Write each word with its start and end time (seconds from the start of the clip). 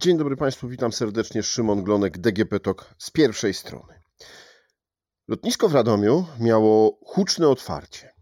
Dzień 0.00 0.18
dobry 0.18 0.36
Państwu, 0.36 0.68
witam 0.68 0.92
serdecznie. 0.92 1.42
Szymon 1.42 1.82
Glonek, 1.82 2.18
DGP 2.18 2.60
TOK 2.60 2.94
z 2.98 3.10
pierwszej 3.10 3.54
strony. 3.54 4.02
Lotnisko 5.28 5.68
w 5.68 5.74
Radomiu 5.74 6.26
miało 6.40 6.98
huczne 7.04 7.48
otwarcie. 7.48 8.14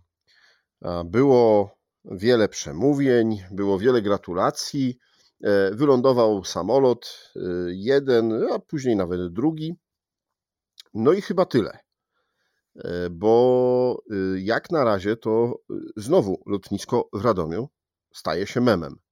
Było 1.04 1.70
wiele 2.04 2.48
przemówień, 2.48 3.42
było 3.50 3.78
wiele 3.78 4.02
gratulacji. 4.02 4.98
E, 5.44 5.70
wylądował 5.74 6.44
samolot, 6.44 7.32
e, 7.36 7.40
jeden, 7.68 8.52
a 8.52 8.58
później 8.58 8.96
nawet 8.96 9.32
drugi. 9.32 9.74
No 10.94 11.12
i 11.12 11.22
chyba 11.22 11.44
tyle. 11.44 11.78
E, 12.76 13.10
bo 13.10 14.02
jak 14.36 14.70
na 14.70 14.84
razie 14.84 15.16
to 15.16 15.60
znowu 15.96 16.42
lotnisko 16.46 17.08
w 17.12 17.24
Radomiu 17.24 17.68
staje 18.12 18.46
się 18.46 18.60
memem. 18.60 19.05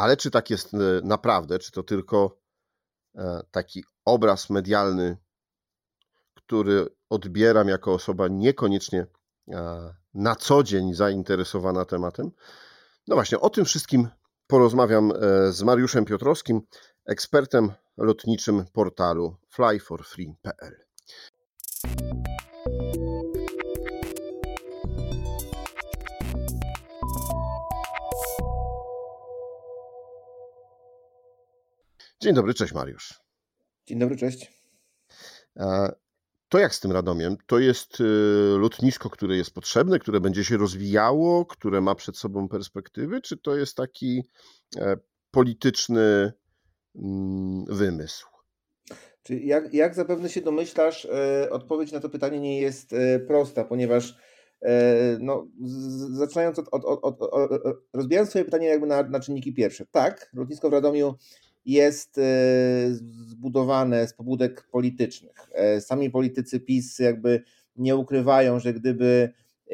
Ale 0.00 0.16
czy 0.16 0.30
tak 0.30 0.50
jest 0.50 0.72
naprawdę, 1.02 1.58
czy 1.58 1.72
to 1.72 1.82
tylko 1.82 2.40
taki 3.50 3.84
obraz 4.04 4.50
medialny, 4.50 5.16
który 6.34 6.86
odbieram 7.10 7.68
jako 7.68 7.94
osoba 7.94 8.28
niekoniecznie 8.28 9.06
na 10.14 10.36
co 10.36 10.62
dzień 10.62 10.94
zainteresowana 10.94 11.84
tematem? 11.84 12.30
No 13.08 13.14
właśnie, 13.14 13.40
o 13.40 13.50
tym 13.50 13.64
wszystkim 13.64 14.08
porozmawiam 14.46 15.12
e, 15.12 15.52
z 15.52 15.62
Mariuszem 15.62 16.04
Piotrowskim, 16.04 16.60
ekspertem 17.06 17.72
lotniczym 17.96 18.64
portalu 18.72 19.36
flyforfree.pl. 19.48 20.76
Dzień 32.22 32.34
dobry, 32.34 32.54
cześć 32.54 32.72
Mariusz. 32.72 33.20
Dzień 33.86 33.98
dobry, 33.98 34.16
cześć. 34.16 34.52
To 36.48 36.58
jak 36.58 36.74
z 36.74 36.80
tym 36.80 36.92
Radomiem? 36.92 37.36
To 37.46 37.58
jest 37.58 38.00
y, 38.00 38.04
lotnisko, 38.58 39.10
które 39.10 39.36
jest 39.36 39.54
potrzebne, 39.54 39.98
które 39.98 40.20
będzie 40.20 40.44
się 40.44 40.56
rozwijało, 40.56 41.46
które 41.46 41.80
ma 41.80 41.94
przed 41.94 42.16
sobą 42.16 42.48
perspektywy, 42.48 43.20
czy 43.20 43.36
to 43.36 43.56
jest 43.56 43.76
taki 43.76 44.22
e, 44.76 44.96
polityczny 45.30 46.32
mm, 46.96 47.64
wymysł? 47.68 48.26
Czy 49.22 49.34
jak, 49.34 49.74
jak 49.74 49.94
zapewne 49.94 50.28
się 50.28 50.40
domyślasz, 50.40 51.04
e, 51.04 51.50
odpowiedź 51.50 51.92
na 51.92 52.00
to 52.00 52.08
pytanie 52.08 52.40
nie 52.40 52.60
jest 52.60 52.92
e, 52.92 53.18
prosta, 53.18 53.64
ponieważ 53.64 54.16
no, 55.20 55.46
zaczynając 56.10 56.58
od, 56.58 56.68
od, 56.68 56.84
od, 56.84 57.22
od 57.22 57.76
rozbijając 57.92 58.30
swoje 58.30 58.44
pytanie 58.44 58.66
jakby 58.66 58.86
na, 58.86 59.02
na 59.02 59.20
czynniki 59.20 59.54
pierwsze. 59.54 59.86
Tak, 59.90 60.30
lotnisko 60.34 60.70
w 60.70 60.72
Radomiu 60.72 61.14
jest 61.64 62.18
e, 62.18 62.22
zbudowane 63.28 64.08
z 64.08 64.14
pobudek 64.14 64.68
politycznych. 64.72 65.50
E, 65.52 65.80
sami 65.80 66.10
politycy 66.10 66.60
PiS 66.60 66.98
jakby 66.98 67.42
nie 67.76 67.96
ukrywają, 67.96 68.60
że 68.60 68.74
gdyby 68.74 69.32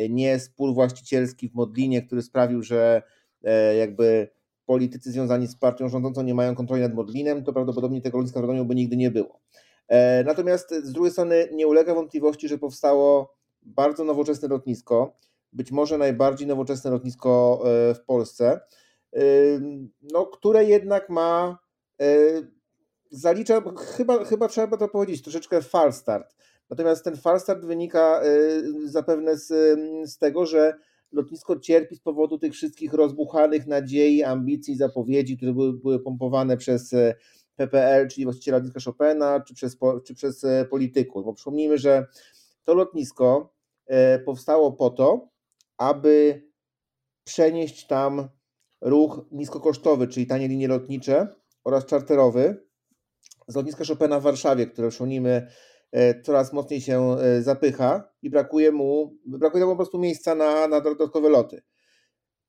nie 0.09 0.39
spór 0.39 0.75
właścicielski 0.75 1.49
w 1.49 1.55
Modlinie, 1.55 2.03
który 2.03 2.23
sprawił, 2.23 2.63
że 2.63 3.03
e, 3.45 3.77
jakby 3.77 4.29
politycy 4.67 5.13
związani 5.13 5.47
z 5.47 5.57
partią 5.57 5.89
rządzącą 5.89 6.23
nie 6.23 6.35
mają 6.35 6.55
kontroli 6.55 6.83
nad 6.83 6.95
Modlinem, 6.95 7.45
to 7.45 7.53
prawdopodobnie 7.53 8.01
tego 8.01 8.19
lotniska 8.19 8.41
w 8.43 8.65
by 8.65 8.75
nigdy 8.75 8.97
nie 8.97 9.11
było. 9.11 9.41
Natomiast 10.25 10.75
z 10.75 10.93
drugiej 10.93 11.13
strony 11.13 11.49
nie 11.53 11.67
ulega 11.67 11.95
wątpliwości, 11.95 12.49
że 12.49 12.59
powstało 12.59 13.37
bardzo 13.63 14.05
nowoczesne 14.05 14.49
lotnisko, 14.49 15.17
być 15.53 15.73
może 15.73 15.99
najbardziej 15.99 16.49
nowoczesne 16.49 16.91
lotnisko 16.91 17.63
w 17.95 18.01
Polsce, 18.07 18.61
no, 20.03 20.27
które 20.27 20.65
jednak 20.65 21.11
ma 21.11 21.59
E, 22.01 22.07
zalicza, 23.11 23.63
chyba, 23.97 24.25
chyba 24.25 24.49
trzeba 24.49 24.77
to 24.77 24.89
powiedzieć, 24.89 25.23
troszeczkę 25.23 25.63
false 25.63 25.99
start. 25.99 26.37
Natomiast 26.71 27.05
ten 27.05 27.17
false 27.17 27.43
start 27.43 27.65
wynika 27.65 28.21
e, 28.23 28.29
zapewne 28.85 29.39
z, 29.39 29.79
z 30.11 30.19
tego, 30.19 30.47
że 30.47 30.75
lotnisko 31.13 31.59
cierpi 31.61 31.97
z 31.97 32.01
powodu 32.01 32.39
tych 32.39 32.53
wszystkich 32.53 32.93
rozbuchanych 32.93 33.67
nadziei, 33.67 34.23
ambicji, 34.23 34.77
zapowiedzi, 34.77 35.37
które 35.37 35.53
były, 35.53 35.73
były 35.73 36.01
pompowane 36.01 36.57
przez 36.57 36.93
e, 36.93 37.15
PPL, 37.57 38.09
czyli 38.09 38.25
właściciela 38.25 38.59
lotniska 38.59 38.81
Chopina, 38.81 39.41
czy 39.41 39.55
przez, 39.55 39.77
czy 40.05 40.15
przez 40.15 40.47
polityków. 40.71 41.25
Bo 41.25 41.35
przypomnijmy, 41.35 41.79
że 41.79 42.07
to 42.65 42.75
lotnisko 42.75 43.55
powstało 44.25 44.73
po 44.73 44.91
to, 44.91 45.29
aby 45.77 46.43
przenieść 47.25 47.87
tam 47.87 48.29
ruch 48.81 49.27
niskokosztowy, 49.33 50.09
czyli 50.09 50.27
tanie 50.27 50.49
linie 50.49 50.69
lotnicze, 50.69 51.29
oraz 51.67 51.87
czarterowy 51.87 52.67
z 53.49 53.57
lotniska 53.57 53.85
Chopina 53.85 54.21
w 54.21 54.23
Warszawie, 54.23 54.67
które 54.67 54.89
przypomnijmy 54.89 55.47
e, 55.93 56.23
coraz 56.23 56.53
mocniej 56.53 56.81
się 56.81 57.17
e, 57.19 57.43
zapycha 57.43 58.13
i 58.23 58.31
brakuje 58.31 58.73
mu, 58.73 59.17
brakuje 59.27 59.65
mu 59.65 59.71
po 59.71 59.77
prostu 59.77 59.99
miejsca 59.99 60.35
na, 60.35 60.69
na 60.69 60.81
dodatkowe 60.81 61.29
loty. 61.29 61.63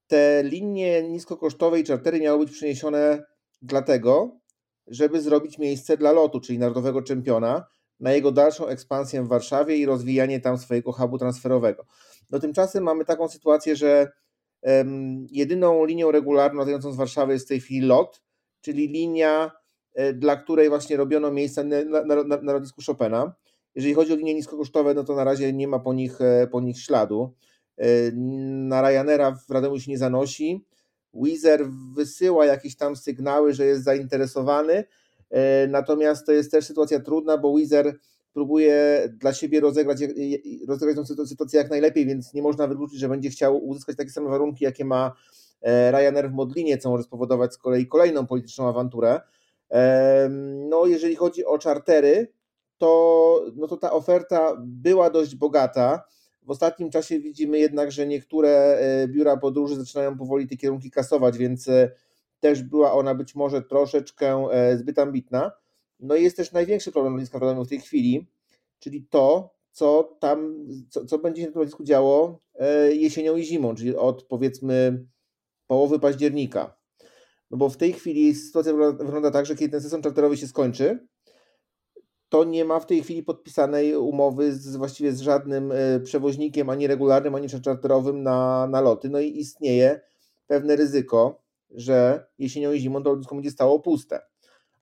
Te 0.08 0.44
linie 0.44 1.04
niskokosztowe 1.04 1.80
i 1.80 1.84
czartery 1.84 2.20
miały 2.20 2.40
być 2.46 2.52
przeniesione 2.54 3.24
dlatego, 3.62 4.40
żeby 4.88 5.22
zrobić 5.22 5.58
miejsce 5.58 5.98
dla 5.98 6.12
lotu, 6.12 6.40
czyli 6.40 6.60
narodowego 6.60 7.02
czempiona, 7.02 7.66
na 8.00 8.14
jego 8.14 8.32
dalszą 8.32 8.68
ekspansję 8.68 9.24
w 9.24 9.28
Warszawie 9.28 9.78
i 9.78 9.86
rozwijanie 9.86 10.40
tam 10.40 10.58
swojego 10.58 10.92
hubu 10.92 11.18
transferowego. 11.18 11.86
No 12.30 12.40
tymczasem 12.40 12.84
mamy 12.84 13.06
taką 13.06 13.28
sytuację, 13.28 13.76
że 13.76 14.12
um, 14.62 15.26
jedyną 15.32 15.86
linią 15.86 16.12
regularną 16.12 16.60
latającą 16.60 16.92
z 16.92 16.96
Warszawy 16.96 17.34
jest 17.34 17.46
w 17.46 17.50
tej 17.50 17.60
chwili 17.60 17.88
lot, 17.88 18.22
czyli 18.62 18.88
linia, 18.88 19.52
e, 19.94 20.14
dla 20.14 20.36
której 20.36 20.70
właśnie 20.70 20.98
robiono 20.98 21.32
miejsca 21.32 21.64
na, 21.64 21.84
na, 22.06 22.24
na, 22.24 22.42
na 22.42 22.54
lotnisku 22.54 22.82
Chopina. 22.86 23.34
Jeżeli 23.76 23.94
chodzi 23.94 24.14
o 24.14 24.16
linie 24.16 24.34
niskokosztowe, 24.34 24.94
no 24.94 25.04
to 25.04 25.16
na 25.16 25.24
razie 25.24 25.54
nie 25.54 25.68
ma 25.68 25.80
po 25.80 25.94
nich, 25.94 26.22
e, 26.22 26.48
po 26.48 26.62
nich 26.62 26.80
śladu. 26.80 27.34
E, 27.78 27.88
na 28.12 28.82
Ryanaira 28.82 29.32
w 29.48 29.52
Radomiu 29.52 29.80
się 29.80 29.92
nie 29.92 29.98
zanosi. 29.98 30.66
Wizer 31.14 31.68
wysyła 31.96 32.46
jakieś 32.46 32.76
tam 32.76 32.96
sygnały, 32.96 33.54
że 33.54 33.66
jest 33.66 33.84
zainteresowany, 33.84 34.84
natomiast 35.68 36.26
to 36.26 36.32
jest 36.32 36.52
też 36.52 36.66
sytuacja 36.66 37.00
trudna, 37.00 37.38
bo 37.38 37.56
Wizer 37.56 38.00
próbuje 38.34 39.04
dla 39.14 39.34
siebie 39.34 39.60
rozegrać, 39.60 39.98
rozegrać 40.68 41.08
tę 41.08 41.28
sytuację 41.28 41.60
jak 41.60 41.70
najlepiej, 41.70 42.06
więc 42.06 42.34
nie 42.34 42.42
można 42.42 42.68
wykluczyć, 42.68 43.00
że 43.00 43.10
będzie 43.10 43.30
chciał 43.30 43.66
uzyskać 43.68 43.98
takie 43.98 44.10
same 44.10 44.30
warunki, 44.30 44.66
jakie 44.66 44.86
ma 44.86 45.14
Ryanair 45.92 46.30
w 46.30 46.34
Modlinie, 46.34 46.78
co 46.78 46.90
może 46.90 47.04
spowodować 47.04 47.54
z 47.54 47.58
kolei 47.58 47.88
kolejną 47.88 48.28
polityczną 48.28 48.70
awanturę. 48.70 49.22
No, 50.70 50.86
jeżeli 50.86 51.16
chodzi 51.16 51.46
o 51.46 51.58
czartery, 51.58 52.34
to, 52.78 53.46
no 53.56 53.68
to 53.68 53.78
ta 53.78 53.92
oferta 53.92 54.58
była 54.60 55.10
dość 55.10 55.36
bogata. 55.36 56.04
W 56.44 56.52
ostatnim 56.52 56.90
czasie 56.90 57.20
widzimy 57.20 57.60
jednak, 57.60 57.92
że 57.92 58.08
niektóre 58.08 58.50
e, 58.50 59.08
biura 59.08 59.38
podróży 59.38 59.76
zaczynają 59.76 60.18
powoli 60.18 60.48
te 60.48 60.58
kierunki 60.58 60.92
kasować, 60.92 61.38
więc 61.38 61.68
e, 61.68 61.92
też 62.40 62.64
była 62.64 62.94
ona 62.94 63.16
być 63.16 63.36
może 63.36 63.62
troszeczkę 63.62 64.48
zbyt 64.76 65.00
ambitna. 65.00 65.52
No 66.00 66.16
i 66.16 66.24
jest 66.24 66.38
też 66.38 66.52
największy 66.52 66.92
problem 66.92 67.14
lotniska 67.14 67.40
w 67.40 67.66
w 67.66 67.70
tej 67.70 67.80
chwili, 67.80 68.28
czyli 68.80 69.08
to, 69.10 69.54
co 69.72 70.18
tam, 70.20 70.68
co, 70.90 71.06
co 71.06 71.20
będzie 71.20 71.42
się 71.42 71.48
na 71.48 71.54
tym 71.54 71.60
lotnisku 71.60 71.84
działo 71.84 72.40
jesienią 72.92 73.36
i 73.36 73.44
zimą, 73.44 73.76
czyli 73.76 73.96
od 73.96 74.24
powiedzmy 74.24 75.06
połowy 75.68 76.00
października. 76.00 76.78
No 77.52 77.58
bo 77.58 77.70
w 77.70 77.78
tej 77.78 77.94
chwili 77.94 78.36
sytuacja 78.36 78.74
wygląda 78.74 79.32
tak, 79.32 79.46
że 79.46 79.56
kiedy 79.56 79.72
ten 79.72 79.82
sezon 79.82 80.02
czarterowy 80.02 80.38
się 80.38 80.48
skończy, 80.48 81.08
to 82.30 82.44
nie 82.44 82.66
ma 82.66 82.80
w 82.80 82.86
tej 82.86 83.04
chwili 83.04 83.24
podpisanej 83.24 83.96
umowy 83.96 84.54
z, 84.54 84.76
właściwie 84.76 85.12
z 85.12 85.22
żadnym 85.22 85.72
e, 85.72 86.00
przewoźnikiem, 86.00 86.70
ani 86.70 86.88
regularnym, 86.88 87.36
ani 87.36 87.50
czarterowym 87.50 88.24
na, 88.24 88.68
na 88.68 88.82
loty. 88.82 89.10
No 89.10 89.20
i 89.20 89.38
istnieje 89.38 90.02
pewne 90.48 90.76
ryzyko, 90.76 91.42
że 91.72 92.26
jesienią 92.40 92.72
i 92.72 92.80
zimą 92.80 93.04
to 93.04 93.10
lotnisko 93.10 93.36
będzie 93.36 93.52
stało 93.52 93.80
puste. 93.80 94.22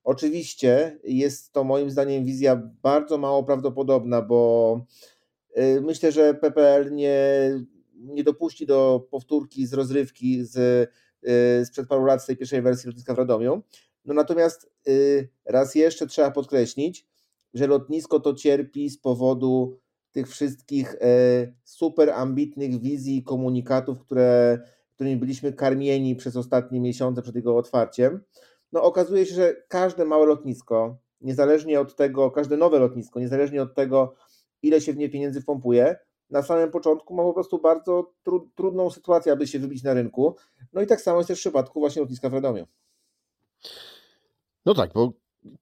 Oczywiście 0.04 1.00
jest 1.04 1.52
to 1.52 1.64
moim 1.64 1.92
zdaniem 1.92 2.26
wizja 2.26 2.72
bardzo 2.82 3.18
mało 3.18 3.44
prawdopodobna, 3.44 4.22
bo 4.22 4.82
e, 5.54 5.82
myślę, 5.82 6.12
że 6.12 6.34
PPL 6.34 6.92
nie 6.94 7.20
nie 7.98 8.24
dopuści 8.24 8.66
do 8.66 9.08
powtórki 9.12 9.68
z 9.68 9.74
rozrywki 9.74 10.46
z, 10.46 10.58
y, 11.28 11.66
sprzed 11.66 11.88
paru 11.88 12.06
lat 12.06 12.24
z 12.24 12.26
tej 12.26 12.38
pierwszej 12.38 12.62
wersji 12.62 12.88
lotniska 12.88 13.14
w 13.14 13.18
Radomiu. 13.18 13.62
No 14.06 14.14
natomiast 14.14 14.72
y, 14.88 15.30
raz 15.46 15.76
jeszcze 15.76 16.08
trzeba 16.08 16.32
podkreślić, 16.32 17.08
że 17.54 17.68
lotnisko 17.68 18.20
to 18.20 18.34
cierpi 18.34 18.90
z 18.90 18.98
powodu 18.98 19.80
tych 20.12 20.30
wszystkich 20.30 20.94
y, 20.94 21.54
super 21.64 22.10
ambitnych 22.10 22.82
wizji 22.82 23.18
i 23.18 23.24
komunikatów, 23.24 24.00
które, 24.00 24.60
którymi 24.96 25.18
byliśmy 25.18 25.54
karmieni 25.54 26.16
przez 26.16 26.36
ostatnie 26.36 26.80
miesiące 26.80 27.22
przed 27.22 27.36
jego 27.36 27.58
otwarciem. 27.58 28.24
No 28.72 28.84
okazuje 28.84 29.26
się, 29.26 29.36
że 29.36 29.56
każde 29.68 30.06
małe 30.06 30.26
lotnisko, 30.26 30.98
niezależnie 31.22 31.80
od 31.80 31.96
tego, 31.96 32.32
każde 32.32 32.58
nowe 32.58 32.80
lotnisko, 32.80 33.20
niezależnie 33.20 33.62
od 33.62 33.76
tego, 33.76 34.16
ile 34.62 34.82
się 34.82 34.94
w 34.94 34.98
nie 34.98 35.10
pieniędzy 35.10 35.42
wpompuje, 35.42 35.96
na 36.36 36.44
samym 36.44 36.72
początku 36.72 37.16
ma 37.16 37.24
po 37.24 37.34
prostu 37.34 37.60
bardzo 37.60 38.12
tru, 38.24 38.50
trudną 38.56 38.90
sytuację, 38.90 39.32
aby 39.32 39.48
się 39.48 39.60
wybić 39.60 39.84
na 39.84 39.94
rynku. 39.94 40.36
No 40.74 40.82
i 40.82 40.88
tak 40.88 41.02
samo 41.02 41.18
jest 41.18 41.28
też 41.28 41.38
w 41.40 41.42
przypadku 41.42 41.80
właśnie 41.80 42.02
lotniska 42.02 42.30
w 42.30 42.34
Radomiu. 42.34 42.68
No 44.66 44.74
tak, 44.74 44.94
bo 44.94 45.12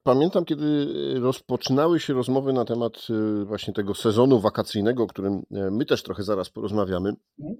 pamiętam, 0.04 0.46
kiedy 0.46 0.88
rozpoczynały 1.20 2.00
się 2.00 2.14
rozmowy 2.14 2.54
na 2.54 2.66
temat 2.66 3.08
y, 3.42 3.46
właśnie 3.46 3.74
tego 3.74 3.94
sezonu 3.94 4.40
wakacyjnego, 4.40 5.04
o 5.04 5.08
którym 5.08 5.34
e, 5.52 5.72
my 5.72 5.86
też 5.86 6.04
trochę 6.04 6.24
zaraz 6.24 6.50
porozmawiamy, 6.50 7.14
mhm. 7.40 7.58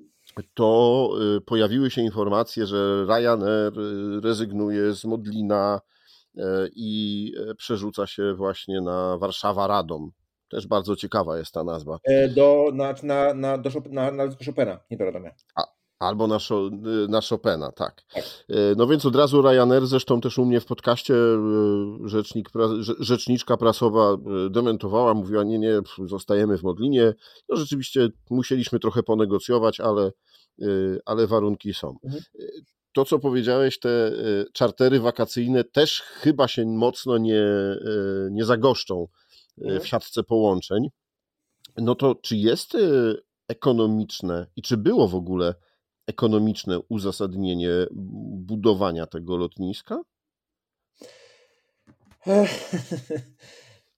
to 0.54 1.10
y, 1.38 1.42
pojawiły 1.42 1.92
się 1.92 2.02
informacje, 2.02 2.66
że 2.66 3.06
Ryanair 3.06 3.80
y, 3.80 4.22
rezygnuje 4.22 4.94
z 4.94 5.06
Modlina 5.06 5.82
e, 6.38 6.68
i 6.76 7.32
e, 7.38 7.56
przerzuca 7.56 8.08
się 8.08 8.34
właśnie 8.34 8.82
na 8.82 9.18
Warszawa-Radom. 9.18 10.10
Też 10.54 10.68
bardzo 10.68 10.96
ciekawa 10.96 11.38
jest 11.38 11.54
ta 11.54 11.64
nazwa. 11.64 11.98
Do, 12.36 12.72
na, 12.74 12.94
na, 13.04 13.34
na, 13.34 13.58
do, 13.58 13.70
na, 13.90 14.12
na 14.12 14.24
Chopina, 14.46 14.80
nie 14.92 14.98
do 14.98 15.06
Radomia. 15.06 15.32
A, 15.56 15.64
Albo 16.04 16.28
na, 16.28 16.38
na 17.10 17.22
Chopina, 17.22 17.72
tak. 17.72 18.04
E, 18.50 18.56
no 18.78 18.88
więc 18.88 19.06
od 19.06 19.16
razu 19.16 19.42
Ryanair, 19.42 19.88
zresztą 19.88 20.22
też 20.22 20.38
u 20.38 20.46
mnie 20.46 20.60
w 20.60 20.66
podcaście 20.66 21.16
e, 21.16 21.38
rzecznik, 22.06 22.50
rzeczniczka 23.00 23.58
prasowa 23.58 24.14
e, 24.14 24.18
dementowała, 24.50 25.14
mówiła, 25.14 25.44
nie, 25.44 25.60
nie, 25.60 25.82
zostajemy 26.06 26.58
w 26.58 26.64
Modlinie. 26.64 27.14
No 27.50 27.56
rzeczywiście 27.56 28.10
musieliśmy 28.30 28.80
trochę 28.80 29.04
ponegocjować, 29.04 29.80
ale, 29.80 30.12
ale 31.06 31.28
warunki 31.28 31.74
są. 31.74 31.98
Mhm. 32.04 32.24
To, 32.94 33.06
co 33.06 33.20
powiedziałeś, 33.20 33.80
te 33.80 34.12
czartery 34.54 35.00
wakacyjne 35.00 35.64
też 35.64 36.02
chyba 36.02 36.48
się 36.48 36.66
mocno 36.66 37.18
nie, 37.18 37.44
nie 38.32 38.46
zagoszczą. 38.46 39.08
W 39.58 39.88
siatce 39.88 40.24
połączeń. 40.24 40.90
No 41.78 41.96
to 41.96 42.16
czy 42.16 42.38
jest 42.38 42.78
ekonomiczne 43.48 44.48
i 44.56 44.62
czy 44.62 44.78
było 44.78 45.08
w 45.08 45.16
ogóle 45.16 45.56
ekonomiczne 46.08 46.80
uzasadnienie 46.80 47.70
budowania 47.92 49.08
tego 49.08 49.38
lotniska? 49.38 50.02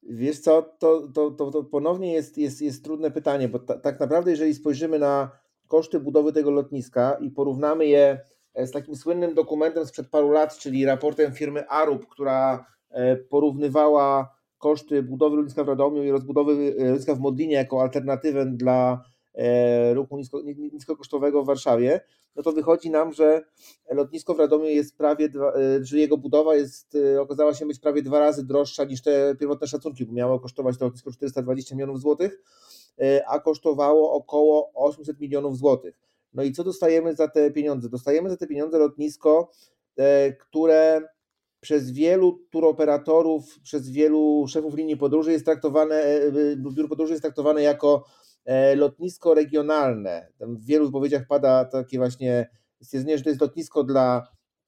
Wiesz 0.09 0.39
co, 0.39 0.61
to, 0.79 1.07
to, 1.13 1.31
to, 1.31 1.51
to 1.51 1.63
ponownie 1.63 2.13
jest, 2.13 2.37
jest, 2.37 2.61
jest 2.61 2.83
trudne 2.83 3.11
pytanie, 3.11 3.49
bo 3.49 3.59
ta, 3.59 3.79
tak 3.79 3.99
naprawdę 3.99 4.31
jeżeli 4.31 4.53
spojrzymy 4.53 4.99
na 4.99 5.31
koszty 5.67 5.99
budowy 5.99 6.33
tego 6.33 6.51
lotniska 6.51 7.17
i 7.21 7.31
porównamy 7.31 7.85
je 7.85 8.21
e, 8.53 8.67
z 8.67 8.71
takim 8.71 8.95
słynnym 8.95 9.33
dokumentem 9.33 9.85
sprzed 9.85 10.09
paru 10.09 10.31
lat, 10.31 10.57
czyli 10.57 10.85
raportem 10.85 11.33
firmy 11.33 11.67
Arup, 11.69 12.07
która 12.07 12.65
e, 12.89 13.15
porównywała 13.15 14.34
koszty 14.65 15.03
budowy 15.03 15.35
lotniska 15.35 15.63
w 15.63 15.67
Radomiu 15.67 16.03
i 16.03 16.11
rozbudowy 16.11 16.75
e, 16.79 16.85
lotniska 16.85 17.15
w 17.15 17.19
Modlinie 17.19 17.55
jako 17.55 17.81
alternatywę 17.81 18.45
dla 18.45 19.03
E, 19.33 19.93
ruchu 19.93 20.17
nisko, 20.17 20.41
niskokosztowego 20.73 21.43
w 21.43 21.45
Warszawie, 21.45 22.01
no 22.35 22.43
to 22.43 22.51
wychodzi 22.51 22.89
nam, 22.89 23.13
że 23.13 23.43
lotnisko 23.91 24.33
w 24.33 24.39
Radomiu 24.39 24.65
jest 24.65 24.97
prawie, 24.97 25.29
dwa, 25.29 25.53
e, 25.53 25.85
że 25.85 25.97
jego 25.97 26.17
budowa 26.17 26.55
jest, 26.55 26.97
okazała 27.19 27.53
się 27.53 27.65
być 27.65 27.79
prawie 27.79 28.01
dwa 28.01 28.19
razy 28.19 28.45
droższa 28.45 28.83
niż 28.83 29.01
te 29.01 29.35
pierwotne 29.39 29.67
szacunki, 29.67 30.05
bo 30.05 30.13
miało 30.13 30.39
kosztować 30.39 30.77
to 30.77 30.85
lotnisko 30.85 31.11
420 31.11 31.75
milionów 31.75 32.01
złotych, 32.01 32.41
a 33.27 33.39
kosztowało 33.39 34.13
około 34.13 34.71
800 34.73 35.19
milionów 35.19 35.57
złotych. 35.57 35.99
No 36.33 36.43
i 36.43 36.51
co 36.51 36.63
dostajemy 36.63 37.15
za 37.15 37.27
te 37.27 37.51
pieniądze? 37.51 37.89
Dostajemy 37.89 38.29
za 38.29 38.37
te 38.37 38.47
pieniądze 38.47 38.77
lotnisko, 38.77 39.51
które 40.39 41.01
przez 41.65 41.91
wielu 41.91 42.39
turoperatorów, 42.51 43.59
przez 43.63 43.89
wielu 43.89 44.45
szefów 44.47 44.75
linii 44.75 44.97
podróży 44.97 45.31
jest 45.31 45.45
traktowane, 45.45 46.03
biur 46.55 46.89
podróży 46.89 47.13
jest 47.13 47.23
traktowane 47.23 47.61
jako 47.61 48.05
E, 48.45 48.75
lotnisko 48.75 49.33
regionalne. 49.33 50.27
Tam 50.37 50.57
w 50.57 50.65
wielu 50.65 50.85
wypowiedziach 50.85 51.27
pada 51.27 51.65
takie 51.65 51.97
właśnie 51.97 52.49
stwierdzenie, 52.81 53.17
że 53.17 53.23
to 53.23 53.29
jest 53.29 53.41
lotnisko 53.41 53.83
dla 53.83 54.27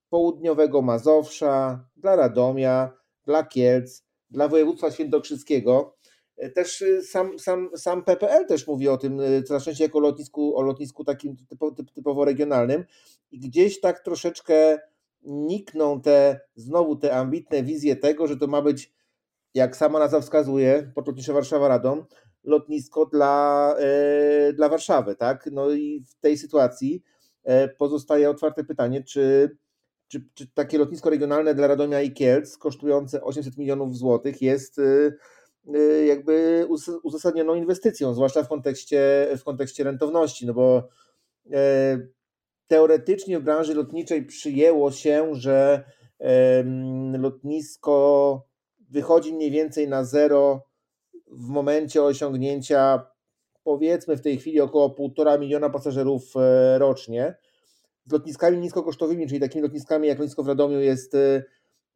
południowego 0.09 0.81
Mazowsza, 0.81 1.85
dla 1.97 2.15
Radomia, 2.15 2.93
dla 3.25 3.43
Kielc, 3.43 4.03
dla 4.29 4.47
województwa 4.47 4.91
świętokrzyskiego. 4.91 5.97
E, 6.37 6.49
też 6.49 6.83
sam, 7.03 7.39
sam, 7.39 7.69
sam 7.75 8.03
PPL 8.03 8.45
też 8.45 8.67
mówi 8.67 8.87
o 8.89 8.97
tym, 8.97 9.21
coraz 9.45 9.63
częściej 9.63 9.85
jako 9.85 9.99
lotnisku, 9.99 10.57
o 10.57 10.61
lotnisku 10.61 11.03
takim 11.03 11.37
typo, 11.49 11.71
typowo 11.95 12.25
regionalnym 12.25 12.85
i 13.31 13.39
gdzieś 13.39 13.79
tak 13.79 14.03
troszeczkę 14.03 14.79
nikną 15.27 16.01
te, 16.01 16.39
znowu 16.55 16.95
te 16.95 17.15
ambitne 17.15 17.63
wizje 17.63 17.95
tego, 17.95 18.27
że 18.27 18.37
to 18.37 18.47
ma 18.47 18.61
być, 18.61 18.93
jak 19.53 19.77
sama 19.77 19.99
nazwa 19.99 20.21
wskazuje, 20.21 20.91
Port 20.95 21.09
Warszawa-Radom, 21.09 22.03
lotnisko 22.43 23.05
dla, 23.05 23.75
e, 23.79 24.53
dla 24.53 24.69
Warszawy, 24.69 25.15
tak? 25.15 25.49
No 25.51 25.71
i 25.71 26.03
w 26.09 26.15
tej 26.19 26.37
sytuacji 26.37 27.03
e, 27.43 27.67
pozostaje 27.67 28.29
otwarte 28.29 28.63
pytanie, 28.63 29.03
czy, 29.03 29.57
czy, 30.07 30.29
czy 30.33 30.47
takie 30.53 30.77
lotnisko 30.77 31.09
regionalne 31.09 31.55
dla 31.55 31.67
Radomia 31.67 32.01
i 32.01 32.11
Kielc, 32.11 32.57
kosztujące 32.57 33.21
800 33.21 33.57
milionów 33.57 33.97
złotych, 33.97 34.41
jest 34.41 34.79
e, 34.79 36.05
jakby 36.05 36.67
uzasadnioną 37.03 37.55
inwestycją, 37.55 38.13
zwłaszcza 38.13 38.43
w 38.43 38.47
kontekście, 38.47 39.27
w 39.37 39.43
kontekście 39.43 39.83
rentowności, 39.83 40.45
no 40.45 40.53
bo 40.53 40.89
teoretycznie 42.67 43.39
w 43.39 43.43
branży 43.43 43.73
lotniczej 43.73 44.25
przyjęło 44.25 44.91
się, 44.91 45.35
że 45.35 45.83
lotnisko 47.17 48.47
wychodzi 48.89 49.33
mniej 49.33 49.51
więcej 49.51 49.87
na 49.87 50.03
zero 50.03 50.67
w 51.31 51.47
momencie 51.47 52.03
osiągnięcia 52.03 53.05
powiedzmy 53.63 54.17
w 54.17 54.21
tej 54.21 54.37
chwili 54.37 54.61
około 54.61 54.89
1,5 54.89 55.39
miliona 55.39 55.69
pasażerów 55.69 56.33
e, 56.35 56.79
rocznie. 56.79 57.35
Z 58.05 58.11
lotniskami 58.11 58.57
niskokosztowymi, 58.57 59.27
czyli 59.27 59.39
takimi 59.39 59.63
lotniskami 59.63 60.07
jak 60.07 60.19
lotnisko 60.19 60.43
w 60.43 60.47
Radomiu 60.47 60.79
jest, 60.79 61.15
e, 61.15 61.43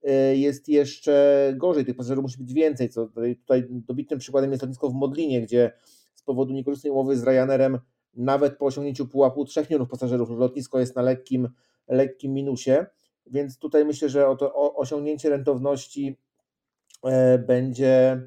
e, 0.03 0.35
jest 0.35 0.69
jeszcze 0.69 1.53
gorzej, 1.57 1.85
tych 1.85 1.95
pasażerów 1.95 2.23
musi 2.23 2.37
być 2.37 2.53
więcej, 2.53 2.89
co 2.89 3.07
tutaj 3.41 3.67
dobitnym 3.69 4.19
przykładem 4.19 4.51
jest 4.51 4.63
lotnisko 4.63 4.89
w 4.89 4.93
Modlinie, 4.93 5.41
gdzie 5.41 5.71
z 6.15 6.23
powodu 6.23 6.53
niekorzystnej 6.53 6.91
umowy 6.91 7.17
z 7.17 7.23
Ryanerem 7.23 7.79
nawet 8.13 8.57
po 8.57 8.65
osiągnięciu 8.65 9.07
pułapu 9.07 9.45
3 9.45 9.61
milionów 9.61 9.89
pasażerów 9.89 10.29
lotnisko 10.29 10.79
jest 10.79 10.95
na 10.95 11.01
lekkim, 11.01 11.49
lekkim 11.87 12.33
minusie, 12.33 12.85
więc 13.25 13.57
tutaj 13.57 13.85
myślę, 13.85 14.09
że 14.09 14.27
o 14.27 14.35
to 14.35 14.75
osiągnięcie 14.75 15.29
rentowności 15.29 16.17
będzie 17.47 18.21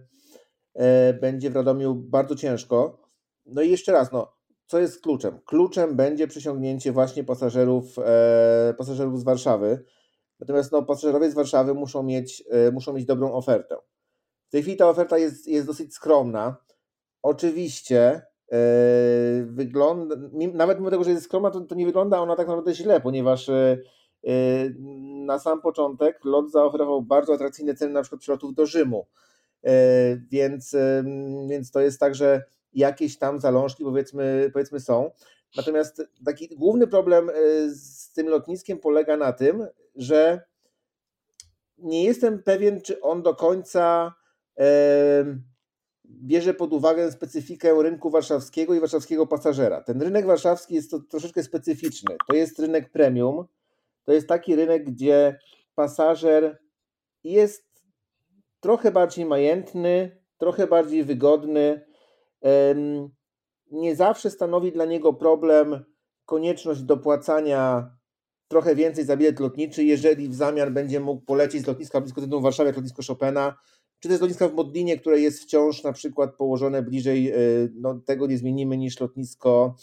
E, 0.74 1.14
będzie 1.14 1.50
w 1.50 1.56
Radomiu 1.56 1.94
bardzo 1.94 2.36
ciężko. 2.36 2.98
No 3.46 3.62
i 3.62 3.70
jeszcze 3.70 3.92
raz, 3.92 4.12
no, 4.12 4.32
co 4.66 4.78
jest 4.78 5.02
kluczem? 5.02 5.40
Kluczem 5.44 5.96
będzie 5.96 6.28
przyciągnięcie 6.28 6.92
właśnie 6.92 7.24
pasażerów, 7.24 7.98
e, 7.98 8.74
pasażerów 8.78 9.20
z 9.20 9.24
Warszawy. 9.24 9.84
Natomiast 10.40 10.72
no, 10.72 10.82
pasażerowie 10.82 11.30
z 11.30 11.34
Warszawy 11.34 11.74
muszą 11.74 12.02
mieć, 12.02 12.44
e, 12.50 12.72
muszą 12.72 12.92
mieć 12.92 13.04
dobrą 13.04 13.32
ofertę. 13.32 13.76
W 14.48 14.50
tej 14.50 14.62
chwili 14.62 14.76
ta 14.76 14.88
oferta 14.88 15.18
jest, 15.18 15.48
jest 15.48 15.66
dosyć 15.66 15.94
skromna. 15.94 16.56
Oczywiście 17.22 18.00
e, 18.00 18.22
wygląda, 19.44 20.16
nawet 20.52 20.78
mimo 20.78 20.90
tego, 20.90 21.04
że 21.04 21.10
jest 21.10 21.24
skromna, 21.24 21.50
to, 21.50 21.60
to 21.60 21.74
nie 21.74 21.86
wygląda 21.86 22.20
ona 22.20 22.36
tak 22.36 22.46
naprawdę 22.46 22.74
źle, 22.74 23.00
ponieważ 23.00 23.48
e, 23.48 23.78
e, 24.24 24.30
na 25.26 25.38
sam 25.38 25.60
początek 25.60 26.24
lot 26.24 26.50
zaoferował 26.50 27.02
bardzo 27.02 27.34
atrakcyjne 27.34 27.74
ceny 27.74 27.92
na 27.92 28.02
przykład 28.02 28.20
przelotów 28.20 28.54
do 28.54 28.66
Rzymu. 28.66 29.06
E, 29.64 29.72
więc, 30.16 30.76
więc 31.48 31.70
to 31.70 31.80
jest 31.80 32.00
tak, 32.00 32.14
że 32.14 32.42
jakieś 32.72 33.18
tam 33.18 33.40
zalążki 33.40 33.84
powiedzmy, 33.84 34.50
powiedzmy 34.52 34.80
są. 34.80 35.10
Natomiast 35.56 36.02
taki 36.24 36.48
główny 36.56 36.86
problem 36.86 37.30
e, 37.30 37.32
z 37.68 38.12
tym 38.12 38.28
lotniskiem 38.28 38.78
polega 38.78 39.16
na 39.16 39.32
tym, 39.32 39.66
że 39.96 40.40
nie 41.78 42.04
jestem 42.04 42.42
pewien, 42.42 42.80
czy 42.80 43.00
on 43.00 43.22
do 43.22 43.34
końca 43.34 44.14
bierze 46.22 46.54
pod 46.54 46.72
uwagę 46.72 47.12
specyfikę 47.12 47.82
rynku 47.82 48.10
warszawskiego 48.10 48.74
i 48.74 48.80
warszawskiego 48.80 49.26
pasażera. 49.26 49.82
Ten 49.82 50.02
rynek 50.02 50.26
warszawski 50.26 50.74
jest 50.74 50.90
to 50.90 51.00
troszeczkę 51.00 51.42
specyficzny. 51.42 52.16
To 52.28 52.36
jest 52.36 52.58
rynek 52.58 52.90
premium. 52.90 53.44
To 54.04 54.12
jest 54.12 54.28
taki 54.28 54.56
rynek, 54.56 54.84
gdzie 54.84 55.38
pasażer 55.74 56.58
jest 57.24 57.64
trochę 58.60 58.92
bardziej 58.92 59.24
majętny, 59.24 60.20
trochę 60.38 60.66
bardziej 60.66 61.04
wygodny. 61.04 61.86
Nie 63.70 63.96
zawsze 63.96 64.30
stanowi 64.30 64.72
dla 64.72 64.84
niego 64.84 65.12
problem 65.12 65.84
konieczność 66.26 66.82
dopłacania 66.82 67.90
trochę 68.48 68.74
więcej 68.74 69.04
za 69.04 69.16
bilet 69.16 69.40
lotniczy, 69.40 69.84
jeżeli 69.84 70.28
w 70.28 70.34
zamian 70.34 70.74
będzie 70.74 71.00
mógł 71.00 71.24
polecieć 71.24 71.62
z 71.62 71.66
lotniska 71.66 71.98
lotnisko 71.98 72.20
Centrum 72.20 72.40
w 72.40 72.44
Warszawie, 72.44 72.66
jak 72.66 72.76
lotnisko 72.76 73.02
Chopina, 73.06 73.56
czy 74.04 74.08
też 74.08 74.20
lotniska 74.20 74.48
w 74.48 74.54
Modlinie, 74.54 74.98
które 74.98 75.20
jest 75.20 75.42
wciąż 75.42 75.82
na 75.82 75.92
przykład 75.92 76.34
położone 76.34 76.82
bliżej, 76.82 77.30
e, 77.30 77.36
no 77.74 78.00
tego 78.06 78.26
nie 78.26 78.38
zmienimy 78.38 78.76
niż 78.76 79.00
lotnisko, 79.00 79.74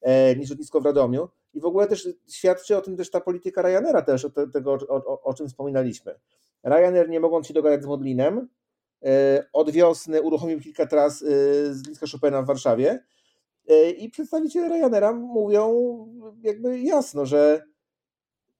e, 0.00 0.36
niż 0.36 0.50
lotnisko 0.50 0.80
w 0.80 0.84
Radomiu. 0.84 1.28
I 1.54 1.60
w 1.60 1.64
ogóle 1.64 1.86
też 1.86 2.08
świadczy 2.28 2.76
o 2.76 2.80
tym 2.80 2.96
też 2.96 3.10
ta 3.10 3.20
polityka 3.20 3.62
Ryanaira 3.62 4.02
też, 4.02 4.24
o 4.24 4.30
tego, 4.30 4.72
o, 4.72 5.04
o, 5.04 5.22
o 5.22 5.34
czym 5.34 5.48
wspominaliśmy. 5.48 6.14
Ryanair 6.62 7.08
nie 7.08 7.20
mogąc 7.20 7.46
się 7.46 7.54
dogadać 7.54 7.82
z 7.82 7.86
Modlinem, 7.86 8.48
e, 9.02 9.44
od 9.52 9.70
wiosny 9.70 10.22
uruchomił 10.22 10.60
kilka 10.60 10.86
tras 10.86 11.18
z 11.70 11.76
lotniska 11.76 12.06
Chopina 12.12 12.42
w 12.42 12.46
Warszawie 12.46 13.04
i 13.98 14.10
przedstawiciele 14.10 14.68
Ryanaira 14.68 15.12
mówią 15.12 15.72
jakby 16.42 16.80
jasno, 16.80 17.26
że 17.26 17.62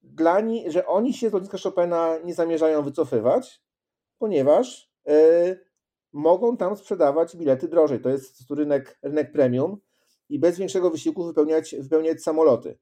dla 0.02 0.40
nich, 0.40 0.72
że 0.72 0.86
oni 0.86 1.14
się 1.14 1.30
z 1.30 1.32
lotniska 1.32 1.58
Chopina 1.58 2.18
nie 2.24 2.34
zamierzają 2.34 2.82
wycofywać, 2.82 3.62
ponieważ 4.18 4.87
mogą 6.12 6.56
tam 6.56 6.76
sprzedawać 6.76 7.36
bilety 7.36 7.68
drożej. 7.68 8.00
To 8.00 8.08
jest 8.08 8.50
rynek, 8.50 8.98
rynek 9.02 9.32
premium 9.32 9.76
i 10.28 10.38
bez 10.38 10.58
większego 10.58 10.90
wysiłku 10.90 11.24
wypełniać, 11.24 11.74
wypełniać 11.80 12.22
samoloty. 12.22 12.78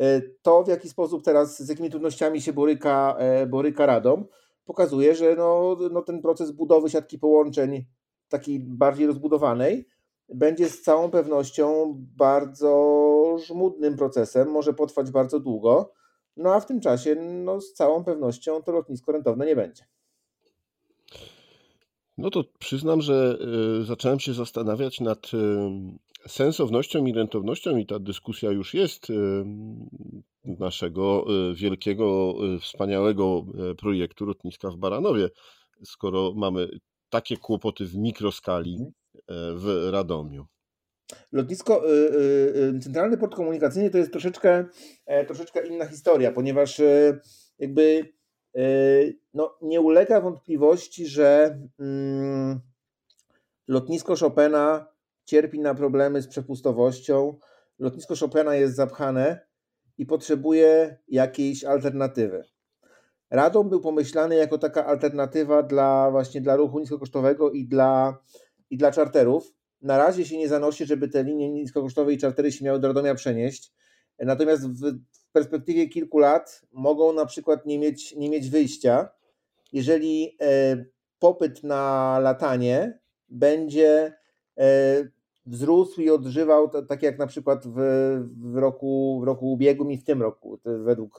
E, 0.00 0.20
to, 0.42 0.62
w 0.64 0.68
jaki 0.68 0.88
sposób 0.88 1.24
teraz, 1.24 1.62
z 1.62 1.68
jakimi 1.68 1.90
trudnościami 1.90 2.40
się 2.40 2.52
boryka, 2.52 3.16
e, 3.18 3.46
boryka 3.46 3.86
Radom, 3.86 4.26
pokazuje, 4.64 5.14
że 5.14 5.36
no, 5.36 5.76
no 5.90 6.02
ten 6.02 6.22
proces 6.22 6.50
budowy 6.50 6.90
siatki 6.90 7.18
połączeń 7.18 7.84
takiej 8.28 8.60
bardziej 8.60 9.06
rozbudowanej 9.06 9.88
będzie 10.28 10.68
z 10.68 10.82
całą 10.82 11.10
pewnością 11.10 11.94
bardzo 11.96 13.36
żmudnym 13.46 13.96
procesem, 13.96 14.48
może 14.48 14.74
potrwać 14.74 15.10
bardzo 15.10 15.40
długo, 15.40 15.92
no 16.36 16.54
a 16.54 16.60
w 16.60 16.66
tym 16.66 16.80
czasie 16.80 17.14
no, 17.14 17.60
z 17.60 17.72
całą 17.72 18.04
pewnością 18.04 18.62
to 18.62 18.72
lotnisko 18.72 19.12
rentowne 19.12 19.46
nie 19.46 19.56
będzie. 19.56 19.84
No 22.18 22.30
to 22.30 22.44
przyznam, 22.58 23.02
że 23.02 23.38
e, 23.80 23.84
zacząłem 23.84 24.20
się 24.20 24.34
zastanawiać 24.34 25.00
nad 25.00 25.30
sensownością 26.28 27.06
i 27.06 27.12
rentownością, 27.12 27.76
i 27.76 27.86
ta 27.86 27.98
dyskusja 27.98 28.50
już 28.50 28.74
jest 28.74 29.06
naszego 30.44 31.24
e, 31.28 31.54
wielkiego, 31.54 32.34
e, 32.54 32.58
wspaniałego 32.58 33.44
projektu 33.78 34.26
lotniska 34.26 34.70
w 34.70 34.76
Baranowie, 34.76 35.28
skoro 35.84 36.32
mamy 36.36 36.68
takie 37.10 37.36
kłopoty 37.36 37.84
w 37.84 37.96
mikroskali 37.96 38.78
mhm. 39.28 39.58
w 39.58 39.90
Radomiu. 39.92 40.46
Lotnisko, 41.32 41.82
Centralny 42.82 43.18
Port 43.18 43.34
Komunikacyjny 43.34 43.90
to 43.90 43.98
jest 43.98 44.12
troszeczkę, 44.12 44.64
troszeczkę 45.26 45.66
inna 45.66 45.86
historia, 45.86 46.32
ponieważ 46.32 46.80
jakby 47.58 48.12
no, 49.34 49.54
nie 49.62 49.80
ulega 49.80 50.20
wątpliwości, 50.20 51.06
że 51.06 51.58
mm, 51.78 52.60
lotnisko 53.68 54.16
Chopina 54.16 54.86
cierpi 55.24 55.60
na 55.60 55.74
problemy 55.74 56.22
z 56.22 56.28
przepustowością. 56.28 57.38
Lotnisko 57.78 58.14
Chopina 58.20 58.54
jest 58.54 58.76
zapchane 58.76 59.46
i 59.98 60.06
potrzebuje 60.06 60.96
jakiejś 61.08 61.64
alternatywy. 61.64 62.44
Radom 63.30 63.68
był 63.68 63.80
pomyślany 63.80 64.36
jako 64.36 64.58
taka 64.58 64.86
alternatywa 64.86 65.62
dla 65.62 66.10
właśnie 66.10 66.40
dla 66.40 66.56
ruchu 66.56 66.78
niskokosztowego 66.78 67.50
i 67.50 67.64
dla, 67.64 68.18
i 68.70 68.76
dla 68.76 68.92
czarterów. 68.92 69.52
Na 69.82 69.98
razie 69.98 70.24
się 70.24 70.38
nie 70.38 70.48
zanosi, 70.48 70.86
żeby 70.86 71.08
te 71.08 71.24
linie 71.24 71.50
niskokosztowe 71.50 72.12
i 72.12 72.18
czartery 72.18 72.52
się 72.52 72.64
miały 72.64 72.78
do 72.78 72.88
Radomia 72.88 73.14
przenieść. 73.14 73.72
Natomiast 74.18 74.68
w 74.68 74.98
perspektywie 75.34 75.88
kilku 75.88 76.18
lat 76.18 76.62
mogą 76.72 77.12
na 77.12 77.26
przykład 77.26 77.66
nie 77.66 77.78
mieć, 77.78 78.16
nie 78.16 78.30
mieć 78.30 78.50
wyjścia, 78.50 79.08
jeżeli 79.72 80.36
e, 80.40 80.84
popyt 81.18 81.62
na 81.62 82.18
latanie 82.22 83.00
będzie 83.28 84.12
e, 84.58 84.64
wzrósł 85.46 86.00
i 86.00 86.10
odżywał, 86.10 86.68
tak 86.68 87.02
jak 87.02 87.18
na 87.18 87.26
przykład 87.26 87.66
w, 87.66 87.74
w, 88.52 88.56
roku, 88.56 89.20
w 89.20 89.24
roku 89.24 89.52
ubiegłym 89.52 89.90
i 89.90 89.98
w 89.98 90.04
tym 90.04 90.22
roku, 90.22 90.58
według, 90.64 91.18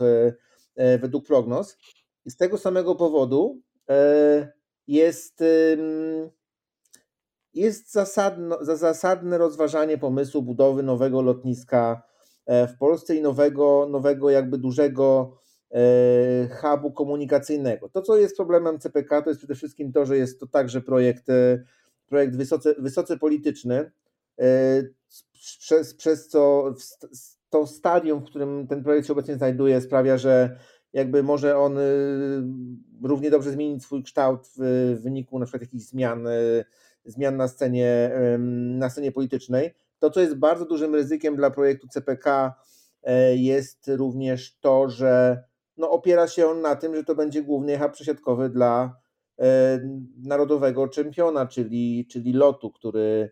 e, 0.75 0.97
według 0.97 1.25
prognoz. 1.25 1.77
I 2.25 2.31
z 2.31 2.37
tego 2.37 2.57
samego 2.57 2.95
powodu 2.95 3.61
jest, 4.87 5.43
jest 7.53 7.91
zasadno, 7.91 8.57
zasadne 8.61 9.37
rozważanie 9.37 9.97
pomysłu 9.97 10.41
budowy 10.41 10.83
nowego 10.83 11.21
lotniska 11.21 12.03
w 12.47 12.77
Polsce 12.79 13.15
i 13.15 13.21
nowego, 13.21 13.87
nowego 13.91 14.29
jakby 14.29 14.57
dużego 14.57 15.37
e, 15.71 16.47
hubu 16.47 16.91
komunikacyjnego. 16.91 17.89
To, 17.89 18.01
co 18.01 18.17
jest 18.17 18.35
problemem 18.35 18.79
CPK, 18.79 19.21
to 19.21 19.29
jest 19.29 19.39
przede 19.39 19.55
wszystkim 19.55 19.91
to, 19.91 20.05
że 20.05 20.17
jest 20.17 20.39
to 20.39 20.47
także 20.47 20.81
projekt, 20.81 21.29
e, 21.29 21.63
projekt 22.07 22.35
wysoce, 22.35 22.75
wysoce 22.79 23.17
polityczny, 23.17 23.91
przez, 25.59 25.95
przez 25.95 26.27
co 26.27 26.73
to 27.49 27.67
stadium, 27.67 28.21
w 28.21 28.25
którym 28.25 28.67
ten 28.67 28.83
projekt 28.83 29.07
się 29.07 29.13
obecnie 29.13 29.35
znajduje, 29.35 29.81
sprawia, 29.81 30.17
że 30.17 30.59
jakby 30.93 31.23
może 31.23 31.57
on 31.57 31.77
równie 33.03 33.31
dobrze 33.31 33.51
zmienić 33.51 33.83
swój 33.83 34.03
kształt 34.03 34.47
w 34.57 34.97
wyniku 35.01 35.39
na 35.39 35.45
przykład 35.45 35.61
jakichś 35.61 35.83
zmian, 35.83 36.27
zmian 37.05 37.37
na 37.37 37.47
scenie, 37.47 38.11
na 38.77 38.89
scenie 38.89 39.11
politycznej. 39.11 39.73
To, 39.99 40.09
co 40.09 40.21
jest 40.21 40.35
bardzo 40.35 40.65
dużym 40.65 40.95
ryzykiem 40.95 41.35
dla 41.35 41.51
projektu 41.51 41.87
CPK, 41.87 42.55
e, 43.03 43.35
jest 43.35 43.87
również 43.87 44.57
to, 44.59 44.89
że 44.89 45.43
no, 45.77 45.91
opiera 45.91 46.27
się 46.27 46.47
on 46.47 46.61
na 46.61 46.75
tym, 46.75 46.95
że 46.95 47.03
to 47.03 47.15
będzie 47.15 47.43
główny 47.43 47.79
hub 47.79 47.91
przesiadkowy 47.91 48.49
dla 48.49 48.97
e, 49.39 49.79
narodowego 50.17 50.87
czempiona, 50.87 51.45
czyli, 51.45 52.07
czyli 52.11 52.33
lotu, 52.33 52.71
który 52.71 53.29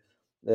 e, 0.48 0.52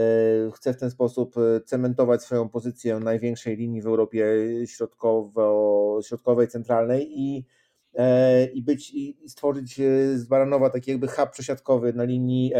chce 0.54 0.74
w 0.74 0.76
ten 0.76 0.90
sposób 0.90 1.34
cementować 1.66 2.22
swoją 2.22 2.48
pozycję 2.48 3.00
największej 3.00 3.56
linii 3.56 3.82
w 3.82 3.86
Europie 3.86 4.26
środkowo, 4.66 6.00
środkowej, 6.02 6.48
centralnej 6.48 7.20
i, 7.20 7.46
i 8.54 8.62
być 8.62 8.94
i 8.94 9.28
stworzyć 9.28 9.76
z 10.14 10.24
Baranowa 10.24 10.70
taki 10.70 10.90
jakby 10.90 11.08
hub 11.08 11.30
przesiadkowy 11.30 11.92
na 11.92 12.04
linii, 12.04 12.52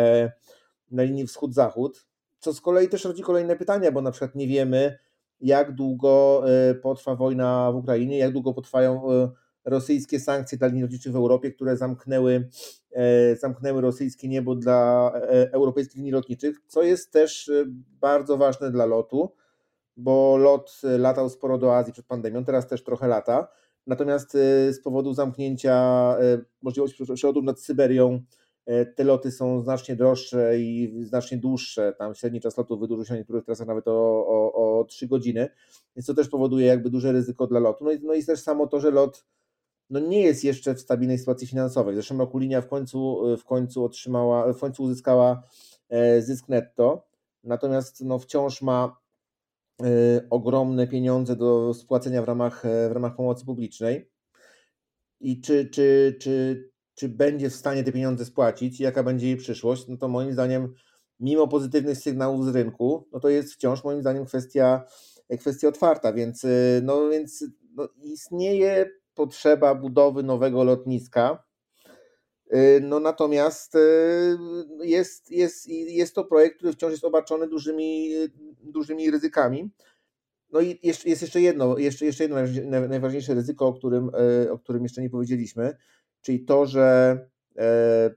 na 0.90 1.02
linii 1.02 1.26
wschód-zachód 1.26 2.07
co 2.38 2.54
z 2.54 2.60
kolei 2.60 2.88
też 2.88 3.04
rodzi 3.04 3.22
kolejne 3.22 3.56
pytania, 3.56 3.92
bo 3.92 4.02
na 4.02 4.10
przykład 4.10 4.34
nie 4.34 4.46
wiemy, 4.46 4.98
jak 5.40 5.74
długo 5.74 6.42
e, 6.46 6.74
potrwa 6.74 7.16
wojna 7.16 7.72
w 7.72 7.76
Ukrainie, 7.76 8.18
jak 8.18 8.32
długo 8.32 8.54
potrwają 8.54 9.12
e, 9.12 9.30
rosyjskie 9.64 10.20
sankcje 10.20 10.58
dla 10.58 10.68
linii 10.68 10.82
lotniczych 10.82 11.12
w 11.12 11.16
Europie, 11.16 11.50
które 11.50 11.76
zamknęły, 11.76 12.48
e, 12.92 13.36
zamknęły 13.36 13.80
rosyjskie 13.80 14.28
niebo 14.28 14.54
dla 14.54 15.12
europejskich 15.52 15.96
linii 15.96 16.12
lotniczych, 16.12 16.60
co 16.66 16.82
jest 16.82 17.12
też 17.12 17.50
bardzo 18.00 18.36
ważne 18.36 18.70
dla 18.70 18.86
lotu, 18.86 19.32
bo 19.96 20.36
lot 20.36 20.80
latał 20.98 21.30
sporo 21.30 21.58
do 21.58 21.76
Azji 21.76 21.92
przed 21.92 22.06
pandemią, 22.06 22.44
teraz 22.44 22.66
też 22.66 22.84
trochę 22.84 23.08
lata. 23.08 23.48
Natomiast 23.86 24.32
z 24.70 24.82
powodu 24.82 25.14
zamknięcia 25.14 26.16
możliwości 26.62 27.04
przelotu 27.14 27.42
nad 27.42 27.60
Syberią 27.60 28.22
te 28.96 29.04
loty 29.04 29.30
są 29.30 29.60
znacznie 29.60 29.96
droższe 29.96 30.58
i 30.58 30.94
znacznie 31.02 31.38
dłuższe. 31.38 31.94
Tam 31.98 32.14
średni 32.14 32.40
czas 32.40 32.56
lotu 32.56 32.78
wydłużył 32.78 33.04
się 33.04 33.12
na 33.12 33.18
niektórych 33.18 33.44
trasach 33.44 33.66
nawet 33.66 33.88
o, 33.88 34.26
o, 34.26 34.80
o 34.80 34.84
3 34.84 35.06
godziny, 35.06 35.48
więc 35.96 36.06
to 36.06 36.14
też 36.14 36.28
powoduje 36.28 36.66
jakby 36.66 36.90
duże 36.90 37.12
ryzyko 37.12 37.46
dla 37.46 37.60
lotu. 37.60 37.84
No 37.84 37.92
i, 37.92 38.00
no 38.02 38.14
i 38.14 38.24
też 38.24 38.40
samo 38.40 38.66
to, 38.66 38.80
że 38.80 38.90
lot 38.90 39.26
no 39.90 40.00
nie 40.00 40.22
jest 40.22 40.44
jeszcze 40.44 40.74
w 40.74 40.80
stabilnej 40.80 41.18
sytuacji 41.18 41.46
finansowej. 41.46 41.94
W 41.94 41.96
zeszłym 41.96 42.20
roku 42.20 42.38
linia 42.38 42.60
w 42.60 42.68
końcu, 42.68 43.22
w 43.36 43.44
końcu 43.44 43.84
otrzymała, 43.84 44.52
w 44.52 44.58
końcu 44.58 44.82
uzyskała 44.82 45.42
e, 45.88 46.22
zysk 46.22 46.48
netto, 46.48 47.08
natomiast 47.44 48.04
no 48.04 48.18
wciąż 48.18 48.62
ma 48.62 49.00
e, 49.82 49.86
ogromne 50.30 50.86
pieniądze 50.86 51.36
do 51.36 51.74
spłacenia 51.74 52.22
w 52.22 52.24
ramach, 52.24 52.62
w 52.88 52.92
ramach 52.92 53.16
pomocy 53.16 53.44
publicznej. 53.46 54.10
I 55.20 55.40
czy, 55.40 55.66
czy, 55.66 56.16
czy 56.20 56.64
czy 56.98 57.08
będzie 57.08 57.50
w 57.50 57.54
stanie 57.54 57.84
te 57.84 57.92
pieniądze 57.92 58.24
spłacić 58.24 58.80
i 58.80 58.82
jaka 58.82 59.02
będzie 59.02 59.26
jej 59.26 59.36
przyszłość, 59.36 59.88
no 59.88 59.96
to 59.96 60.08
moim 60.08 60.32
zdaniem, 60.32 60.74
mimo 61.20 61.48
pozytywnych 61.48 61.98
sygnałów 61.98 62.44
z 62.44 62.54
rynku, 62.54 63.08
no 63.12 63.20
to 63.20 63.28
jest 63.28 63.54
wciąż 63.54 63.84
moim 63.84 64.00
zdaniem 64.00 64.26
kwestia, 64.26 64.84
kwestia 65.40 65.68
otwarta, 65.68 66.12
więc, 66.12 66.44
y, 66.44 66.80
no, 66.84 67.08
więc 67.08 67.44
no, 67.74 67.88
istnieje 68.02 68.90
potrzeba 69.14 69.74
budowy 69.74 70.22
nowego 70.22 70.64
lotniska. 70.64 71.44
Y, 72.54 72.80
no 72.82 73.00
natomiast 73.00 73.74
y, 73.74 73.78
jest, 74.82 75.30
jest, 75.30 75.68
jest 75.68 76.14
to 76.14 76.24
projekt, 76.24 76.56
który 76.56 76.72
wciąż 76.72 76.90
jest 76.90 77.04
obarczony 77.04 77.48
dużymi, 77.48 78.10
dużymi 78.62 79.10
ryzykami. 79.10 79.70
No 80.52 80.60
i 80.60 80.78
jest 80.82 81.06
jeszcze 81.06 81.40
jedno, 81.40 81.78
jeszcze, 81.78 82.04
jeszcze 82.04 82.24
jedno 82.24 82.36
najważniejsze 82.88 83.34
ryzyko, 83.34 83.66
o 83.66 83.74
którym, 83.74 84.10
o 84.50 84.58
którym 84.58 84.82
jeszcze 84.82 85.02
nie 85.02 85.10
powiedzieliśmy, 85.10 85.76
czyli 86.22 86.44
to, 86.44 86.66
że 86.66 87.18
e, 87.58 88.10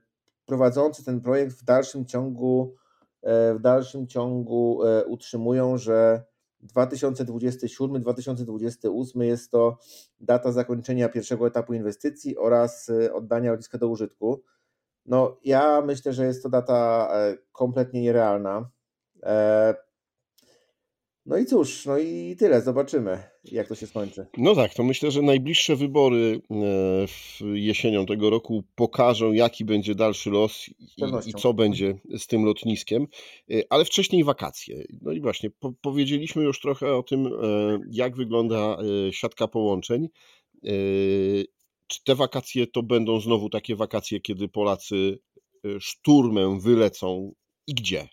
prowadzący 0.45 1.05
ten 1.05 1.21
projekt 1.21 1.53
w 1.53 1.63
dalszym 1.63 2.05
ciągu, 2.05 2.75
e, 3.21 3.53
w 3.53 3.59
dalszym 3.59 4.07
ciągu 4.07 4.83
e, 4.83 5.05
utrzymują, 5.05 5.77
że 5.77 6.23
2027-2028 6.63 9.21
jest 9.21 9.51
to 9.51 9.77
data 10.19 10.51
zakończenia 10.51 11.09
pierwszego 11.09 11.47
etapu 11.47 11.73
inwestycji 11.73 12.37
oraz 12.37 12.91
oddania 13.13 13.51
lotniska 13.51 13.77
do 13.77 13.87
użytku. 13.87 14.43
No, 15.05 15.37
ja 15.43 15.81
myślę, 15.81 16.13
że 16.13 16.25
jest 16.25 16.43
to 16.43 16.49
data 16.49 17.11
kompletnie 17.51 18.01
nierealna. 18.01 18.69
No 21.25 21.37
i 21.37 21.45
cóż, 21.45 21.85
no 21.85 21.97
i 21.97 22.35
tyle, 22.39 22.61
zobaczymy, 22.61 23.23
jak 23.43 23.67
to 23.67 23.75
się 23.75 23.87
skończy. 23.87 24.25
No 24.37 24.55
tak, 24.55 24.73
to 24.73 24.83
myślę, 24.83 25.11
że 25.11 25.21
najbliższe 25.21 25.75
wybory 25.75 26.41
e, 26.51 27.47
jesienią 27.57 28.05
tego 28.05 28.29
roku 28.29 28.63
pokażą, 28.75 29.31
jaki 29.31 29.65
będzie 29.65 29.95
dalszy 29.95 30.29
los 30.29 30.69
i, 30.69 30.75
i, 31.25 31.33
co 31.33 31.53
będzie 31.53 31.99
z 32.17 32.27
tym 32.27 32.45
lotniskiem, 32.45 33.07
e, 33.51 33.61
ale 33.69 33.85
wcześniej 33.85 34.23
wakacje. 34.23 34.83
No 35.01 35.11
i 35.11 35.21
właśnie, 35.21 35.49
po, 35.49 35.73
powiedzieliśmy 35.81 36.43
już 36.43 36.61
trochę 36.61 36.95
o 36.95 37.03
tym, 37.03 37.27
e, 37.27 37.31
jak 37.91 38.15
wygląda 38.15 38.77
siatka 39.11 39.47
połączeń. 39.47 40.09
Czy 41.87 42.03
te 42.03 42.15
wakacje 42.15 42.67
to 42.67 42.83
będą 42.83 43.19
znowu 43.19 43.49
takie 43.49 43.75
wakacje, 43.75 44.19
kiedy 44.19 44.47
Polacy 44.47 45.19
szturmem 45.79 46.59
wylecą 46.59 47.33
i 47.67 47.73
gdzie, 47.73 48.07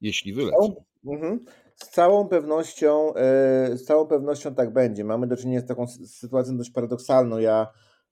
jeśli 0.00 0.32
wylecą? 0.32 0.84
Mhm. 1.04 1.44
Z 1.82 1.88
całą 1.88 2.28
pewnością, 2.28 3.14
e, 3.14 3.76
z 3.76 3.84
całą 3.84 4.06
pewnością 4.06 4.54
tak 4.54 4.72
będzie. 4.72 5.04
Mamy 5.04 5.26
do 5.26 5.36
czynienia 5.36 5.60
z 5.60 5.66
taką 5.66 5.86
sytuacją 6.06 6.56
dość 6.56 6.70
paradoksalną. 6.70 7.38
Ja 7.38 7.66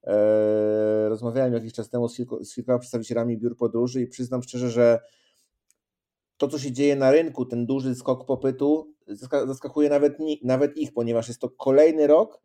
e, 0.04 1.08
rozmawiałem 1.08 1.54
jakiś 1.54 1.72
czas 1.72 1.90
temu 1.90 2.08
z, 2.08 2.16
kilku, 2.16 2.44
z 2.44 2.54
kilkoma 2.54 2.78
przedstawicielami 2.78 3.38
biur 3.38 3.56
podróży 3.56 4.02
i 4.02 4.06
przyznam 4.06 4.42
szczerze, 4.42 4.70
że 4.70 5.00
to, 6.36 6.48
co 6.48 6.58
się 6.58 6.72
dzieje 6.72 6.96
na 6.96 7.10
rynku, 7.10 7.46
ten 7.46 7.66
duży 7.66 7.94
skok 7.94 8.26
popytu, 8.26 8.94
zaskakuje 9.46 9.88
nawet, 9.90 10.18
nawet 10.44 10.76
ich, 10.76 10.92
ponieważ 10.92 11.28
jest 11.28 11.40
to 11.40 11.50
kolejny 11.50 12.06
rok, 12.06 12.40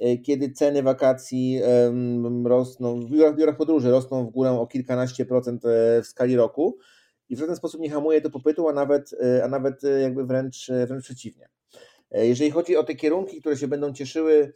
e, 0.00 0.18
kiedy 0.18 0.52
ceny 0.52 0.82
wakacji 0.82 1.60
rosną, 2.44 3.00
w 3.00 3.10
biurach, 3.10 3.36
biurach 3.36 3.56
podróży 3.56 3.90
rosną 3.90 4.26
w 4.26 4.30
górę 4.30 4.50
o 4.50 4.66
kilkanaście 4.66 5.26
procent 5.26 5.62
w 6.02 6.06
skali 6.06 6.36
roku 6.36 6.78
i 7.30 7.36
w 7.36 7.38
żaden 7.38 7.56
sposób 7.56 7.80
nie 7.80 7.90
hamuje 7.90 8.20
to 8.20 8.30
popytu, 8.30 8.68
a 8.68 8.72
nawet, 8.72 9.14
e, 9.22 9.44
a 9.44 9.48
nawet 9.48 9.84
e, 9.84 10.00
jakby 10.00 10.26
wręcz, 10.26 10.70
e, 10.70 10.86
wręcz 10.86 11.04
przeciwnie. 11.04 11.48
Jeżeli 12.12 12.50
chodzi 12.50 12.76
o 12.76 12.84
te 12.84 12.94
kierunki, 12.94 13.40
które 13.40 13.56
się 13.56 13.68
będą 13.68 13.92
cieszyły 13.92 14.52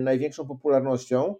największą 0.00 0.46
popularnością, 0.46 1.34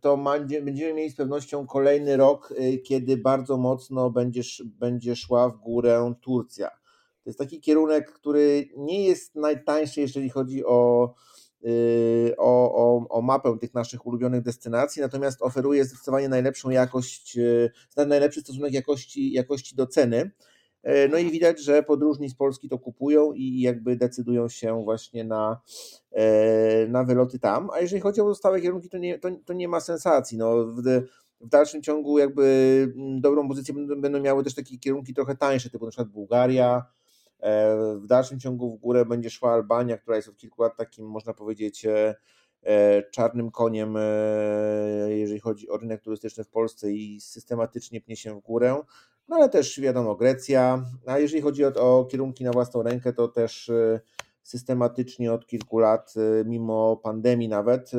to 0.00 0.16
będziemy 0.16 0.94
mieli 0.94 1.10
z 1.10 1.16
pewnością 1.16 1.66
kolejny 1.66 2.16
rok, 2.16 2.54
kiedy 2.84 3.16
bardzo 3.16 3.56
mocno 3.56 4.10
będzie, 4.10 4.42
będzie 4.64 5.16
szła 5.16 5.48
w 5.48 5.56
górę 5.56 6.14
Turcja. 6.20 6.68
To 6.68 7.30
jest 7.30 7.38
taki 7.38 7.60
kierunek, 7.60 8.12
który 8.12 8.68
nie 8.76 9.04
jest 9.04 9.34
najtańszy, 9.34 10.00
jeżeli 10.00 10.30
chodzi 10.30 10.64
o 10.64 11.14
Y, 11.37 11.37
o, 12.36 12.74
o, 12.74 13.08
o 13.08 13.22
mapę 13.22 13.58
tych 13.60 13.74
naszych 13.74 14.06
ulubionych 14.06 14.42
destynacji, 14.42 15.02
natomiast 15.02 15.42
oferuje 15.42 15.84
zdecydowanie 15.84 16.28
najlepszą 16.28 16.70
jakość, 16.70 17.38
y, 17.38 17.70
najlepszy 18.06 18.40
stosunek 18.40 18.72
jakości, 18.72 19.32
jakości 19.32 19.76
do 19.76 19.86
ceny. 19.86 20.30
Y, 20.88 21.08
no 21.10 21.18
i 21.18 21.30
widać, 21.30 21.60
że 21.60 21.82
podróżni 21.82 22.28
z 22.30 22.34
Polski 22.34 22.68
to 22.68 22.78
kupują 22.78 23.32
i 23.32 23.60
jakby 23.60 23.96
decydują 23.96 24.48
się 24.48 24.84
właśnie 24.84 25.24
na, 25.24 25.60
na 26.88 27.04
wyloty 27.04 27.38
tam. 27.38 27.70
A 27.70 27.80
jeżeli 27.80 28.00
chodzi 28.00 28.20
o 28.20 28.24
pozostałe 28.24 28.60
kierunki, 28.60 28.88
to 28.88 28.98
nie, 28.98 29.18
to, 29.18 29.28
to 29.44 29.52
nie 29.52 29.68
ma 29.68 29.80
sensacji. 29.80 30.38
No, 30.38 30.64
w, 30.64 30.82
w 31.40 31.48
dalszym 31.48 31.82
ciągu 31.82 32.18
jakby 32.18 32.44
mm, 32.96 33.20
dobrą 33.20 33.48
pozycję 33.48 33.74
będą 33.96 34.20
miały 34.20 34.44
też 34.44 34.54
takie 34.54 34.78
kierunki 34.78 35.14
trochę 35.14 35.36
tańsze, 35.36 35.70
typu 35.70 35.84
na 35.84 35.90
przykład 35.90 36.08
Bułgaria, 36.08 36.84
E, 36.84 36.97
w 37.96 38.06
dalszym 38.06 38.40
ciągu 38.40 38.70
w 38.70 38.80
górę 38.80 39.04
będzie 39.04 39.30
szła 39.30 39.52
Albania, 39.52 39.98
która 39.98 40.16
jest 40.16 40.28
od 40.28 40.36
kilku 40.36 40.62
lat 40.62 40.76
takim, 40.76 41.06
można 41.06 41.34
powiedzieć, 41.34 41.86
e, 41.86 42.14
e, 42.62 43.02
czarnym 43.02 43.50
koniem, 43.50 43.98
jeżeli 45.08 45.40
chodzi 45.40 45.68
o 45.68 45.76
rynek 45.76 46.02
turystyczny 46.02 46.44
w 46.44 46.48
Polsce 46.48 46.92
i 46.92 47.20
systematycznie 47.20 48.00
pnie 48.00 48.16
się 48.16 48.34
w 48.34 48.40
górę. 48.40 48.82
No 49.28 49.36
ale 49.36 49.48
też 49.48 49.80
wiadomo, 49.80 50.14
Grecja. 50.14 50.84
A 51.06 51.18
jeżeli 51.18 51.42
chodzi 51.42 51.64
o, 51.64 51.68
o 51.74 52.04
kierunki 52.04 52.44
na 52.44 52.50
własną 52.50 52.82
rękę, 52.82 53.12
to 53.12 53.28
też 53.28 53.70
systematycznie 54.42 55.32
od 55.32 55.46
kilku 55.46 55.78
lat, 55.78 56.14
mimo 56.44 56.96
pandemii 56.96 57.48
nawet, 57.48 57.90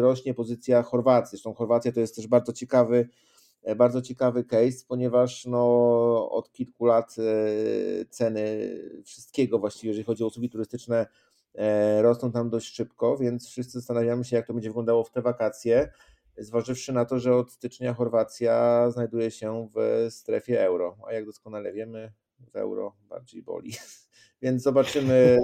rośnie 0.00 0.34
pozycja 0.34 0.82
Chorwacji. 0.82 1.30
Zresztą 1.30 1.54
Chorwacja 1.54 1.92
to 1.92 2.00
jest 2.00 2.16
też 2.16 2.26
bardzo 2.26 2.52
ciekawy 2.52 3.08
E, 3.08 3.27
bardzo 3.76 4.02
ciekawy 4.02 4.44
case, 4.44 4.84
ponieważ 4.88 5.46
no, 5.46 6.30
od 6.30 6.52
kilku 6.52 6.86
lat 6.86 7.16
e, 7.18 8.04
ceny 8.04 8.70
wszystkiego 9.04 9.58
właściwie, 9.58 9.88
jeżeli 9.88 10.04
chodzi 10.04 10.24
o 10.24 10.26
usługi 10.26 10.50
turystyczne, 10.50 11.06
e, 11.54 12.02
rosną 12.02 12.32
tam 12.32 12.50
dość 12.50 12.74
szybko, 12.74 13.16
więc 13.18 13.48
wszyscy 13.48 13.78
zastanawiamy 13.78 14.24
się, 14.24 14.36
jak 14.36 14.46
to 14.46 14.54
będzie 14.54 14.68
wyglądało 14.68 15.04
w 15.04 15.10
te 15.10 15.22
wakacje, 15.22 15.92
zważywszy 16.38 16.92
na 16.92 17.04
to, 17.04 17.18
że 17.18 17.36
od 17.36 17.52
stycznia 17.52 17.94
Chorwacja 17.94 18.84
znajduje 18.90 19.30
się 19.30 19.68
w 19.74 20.06
strefie 20.10 20.62
euro, 20.62 20.96
a 21.08 21.12
jak 21.12 21.26
doskonale 21.26 21.72
wiemy, 21.72 22.12
w 22.52 22.56
euro 22.56 22.96
bardziej 23.08 23.42
boli. 23.42 23.72
Więc 24.42 24.62
zobaczymy, 24.62 25.38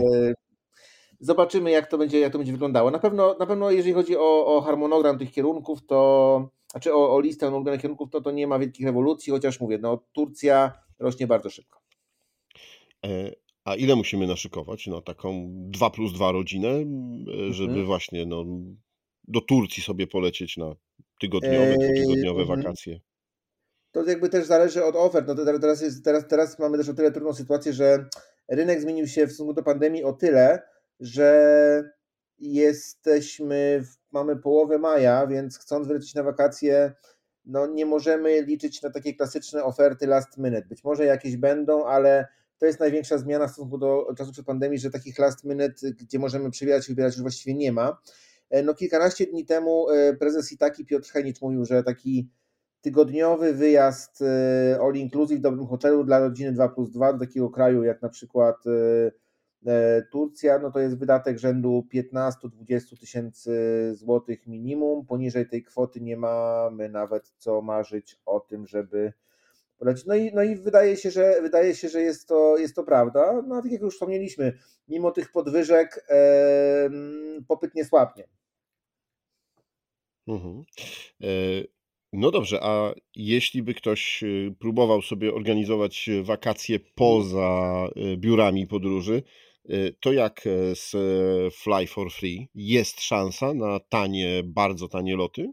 zobaczymy 1.20 1.70
jak 1.70 1.86
to 1.86 1.98
będzie, 1.98 2.20
jak 2.20 2.32
to 2.32 2.38
będzie 2.38 2.52
wyglądało. 2.52 2.90
Na 2.90 2.98
pewno, 2.98 3.36
na 3.38 3.46
pewno 3.46 3.70
jeżeli 3.70 3.94
chodzi 3.94 4.16
o, 4.16 4.46
o 4.46 4.60
harmonogram 4.60 5.18
tych 5.18 5.32
kierunków, 5.32 5.86
to 5.86 6.50
znaczy 6.74 6.94
o, 6.94 7.14
o 7.14 7.20
listę 7.20 7.50
ulubionych 7.50 7.80
kierunków, 7.80 8.10
to, 8.10 8.20
to 8.20 8.30
nie 8.30 8.46
ma 8.46 8.58
wielkich 8.58 8.86
rewolucji, 8.86 9.30
chociaż 9.30 9.60
mówię, 9.60 9.78
no 9.78 10.04
Turcja 10.12 10.72
rośnie 10.98 11.26
bardzo 11.26 11.50
szybko. 11.50 11.80
E, 13.06 13.32
a 13.64 13.74
ile 13.74 13.96
musimy 13.96 14.26
naszykować 14.26 14.86
na 14.86 15.00
taką 15.00 15.46
2 15.50 15.90
plus 15.90 16.12
2 16.12 16.32
rodzinę, 16.32 16.68
żeby 17.50 17.68
mhm. 17.68 17.86
właśnie 17.86 18.26
no, 18.26 18.44
do 19.28 19.40
Turcji 19.40 19.82
sobie 19.82 20.06
polecieć 20.06 20.56
na 20.56 20.74
tygodniowe, 21.20 21.76
dwutygodniowe 21.78 22.42
mhm. 22.42 22.62
wakacje? 22.62 23.00
To 23.92 24.04
jakby 24.04 24.28
też 24.28 24.46
zależy 24.46 24.84
od 24.84 24.96
ofert. 24.96 25.28
No 25.28 25.34
teraz, 25.34 25.82
jest, 25.82 26.04
teraz, 26.04 26.28
teraz 26.28 26.58
mamy 26.58 26.78
też 26.78 26.88
o 26.88 26.94
tyle 26.94 27.12
trudną 27.12 27.32
sytuację, 27.32 27.72
że 27.72 28.08
rynek 28.48 28.80
zmienił 28.80 29.06
się 29.06 29.26
w 29.26 29.30
stosunku 29.30 29.54
do 29.54 29.62
pandemii 29.62 30.04
o 30.04 30.12
tyle, 30.12 30.62
że 31.00 31.93
jesteśmy, 32.38 33.84
mamy 34.12 34.36
połowę 34.36 34.78
maja, 34.78 35.26
więc 35.26 35.58
chcąc 35.58 35.86
wrócić 35.88 36.14
na 36.14 36.22
wakacje, 36.22 36.92
no 37.44 37.66
nie 37.66 37.86
możemy 37.86 38.42
liczyć 38.42 38.82
na 38.82 38.90
takie 38.90 39.14
klasyczne 39.14 39.64
oferty 39.64 40.06
last 40.06 40.38
minute. 40.38 40.66
Być 40.68 40.84
może 40.84 41.04
jakieś 41.04 41.36
będą, 41.36 41.84
ale 41.84 42.26
to 42.58 42.66
jest 42.66 42.80
największa 42.80 43.18
zmiana 43.18 43.46
w 43.48 43.50
stosunku 43.50 43.78
do 43.78 44.14
czasu 44.18 44.32
przed 44.32 44.46
pandemii, 44.46 44.78
że 44.78 44.90
takich 44.90 45.18
last 45.18 45.44
minute, 45.44 45.92
gdzie 46.00 46.18
możemy 46.18 46.50
przebierać 46.50 46.88
i 46.88 46.92
wybierać, 46.92 47.14
już 47.14 47.22
właściwie 47.22 47.54
nie 47.54 47.72
ma. 47.72 47.98
E, 48.50 48.62
no 48.62 48.74
kilkanaście 48.74 49.26
dni 49.26 49.44
temu 49.44 49.90
e, 49.90 50.14
prezes 50.16 50.52
Itaki 50.52 50.86
Piotr 50.86 51.10
Henicz 51.10 51.40
mówił, 51.40 51.64
że 51.64 51.82
taki 51.82 52.30
tygodniowy 52.80 53.52
wyjazd 53.52 54.22
e, 54.22 54.78
all 54.82 54.94
inclusive 54.94 55.38
w 55.38 55.42
dobrym 55.42 55.66
hotelu 55.66 56.04
dla 56.04 56.18
rodziny 56.18 56.52
2 56.52 56.68
plus 56.68 56.90
2 56.90 57.12
do 57.12 57.18
takiego 57.18 57.50
kraju 57.50 57.82
jak 57.82 58.02
na 58.02 58.08
przykład 58.08 58.56
Turcja, 60.10 60.58
no 60.58 60.70
to 60.70 60.80
jest 60.80 60.98
wydatek 60.98 61.38
rzędu 61.38 61.86
15-20 61.94 63.00
tysięcy 63.00 63.52
złotych 63.94 64.46
minimum. 64.46 65.06
Poniżej 65.06 65.48
tej 65.48 65.62
kwoty 65.62 66.00
nie 66.00 66.16
mamy 66.16 66.88
nawet 66.88 67.28
co 67.38 67.62
marzyć 67.62 68.16
o 68.26 68.40
tym, 68.40 68.66
żeby. 68.66 69.12
No 70.06 70.14
i, 70.14 70.32
no 70.34 70.42
i 70.42 70.56
wydaje 70.56 70.96
się, 70.96 71.10
że 71.10 71.42
wydaje 71.42 71.74
się, 71.74 71.88
że 71.88 72.00
jest 72.02 72.28
to, 72.28 72.58
jest 72.58 72.76
to 72.76 72.84
prawda. 72.84 73.42
No 73.46 73.56
a 73.56 73.62
tak 73.62 73.72
jak 73.72 73.80
już 73.80 73.94
wspomnieliśmy, 73.94 74.58
mimo 74.88 75.10
tych 75.10 75.32
podwyżek 75.32 76.06
e, 76.08 76.90
popyt 77.48 77.74
nie 77.74 77.84
słabnie. 77.84 78.24
Mhm. 80.28 80.64
E, 81.22 81.26
no 82.12 82.30
dobrze, 82.30 82.58
a 82.62 82.94
jeśli 83.16 83.62
by 83.62 83.74
ktoś 83.74 84.24
próbował 84.58 85.02
sobie 85.02 85.34
organizować 85.34 86.10
wakacje 86.22 86.80
poza 86.80 87.88
biurami 88.16 88.66
podróży, 88.66 89.22
to 90.00 90.12
jak 90.12 90.46
e, 90.46 90.74
z 90.74 90.94
e, 90.94 91.50
Fly 91.50 91.86
for 91.86 92.12
Free 92.12 92.48
jest 92.54 93.00
szansa 93.00 93.54
na 93.54 93.80
tanie, 93.80 94.42
bardzo 94.44 94.88
tanie 94.88 95.16
loty? 95.16 95.52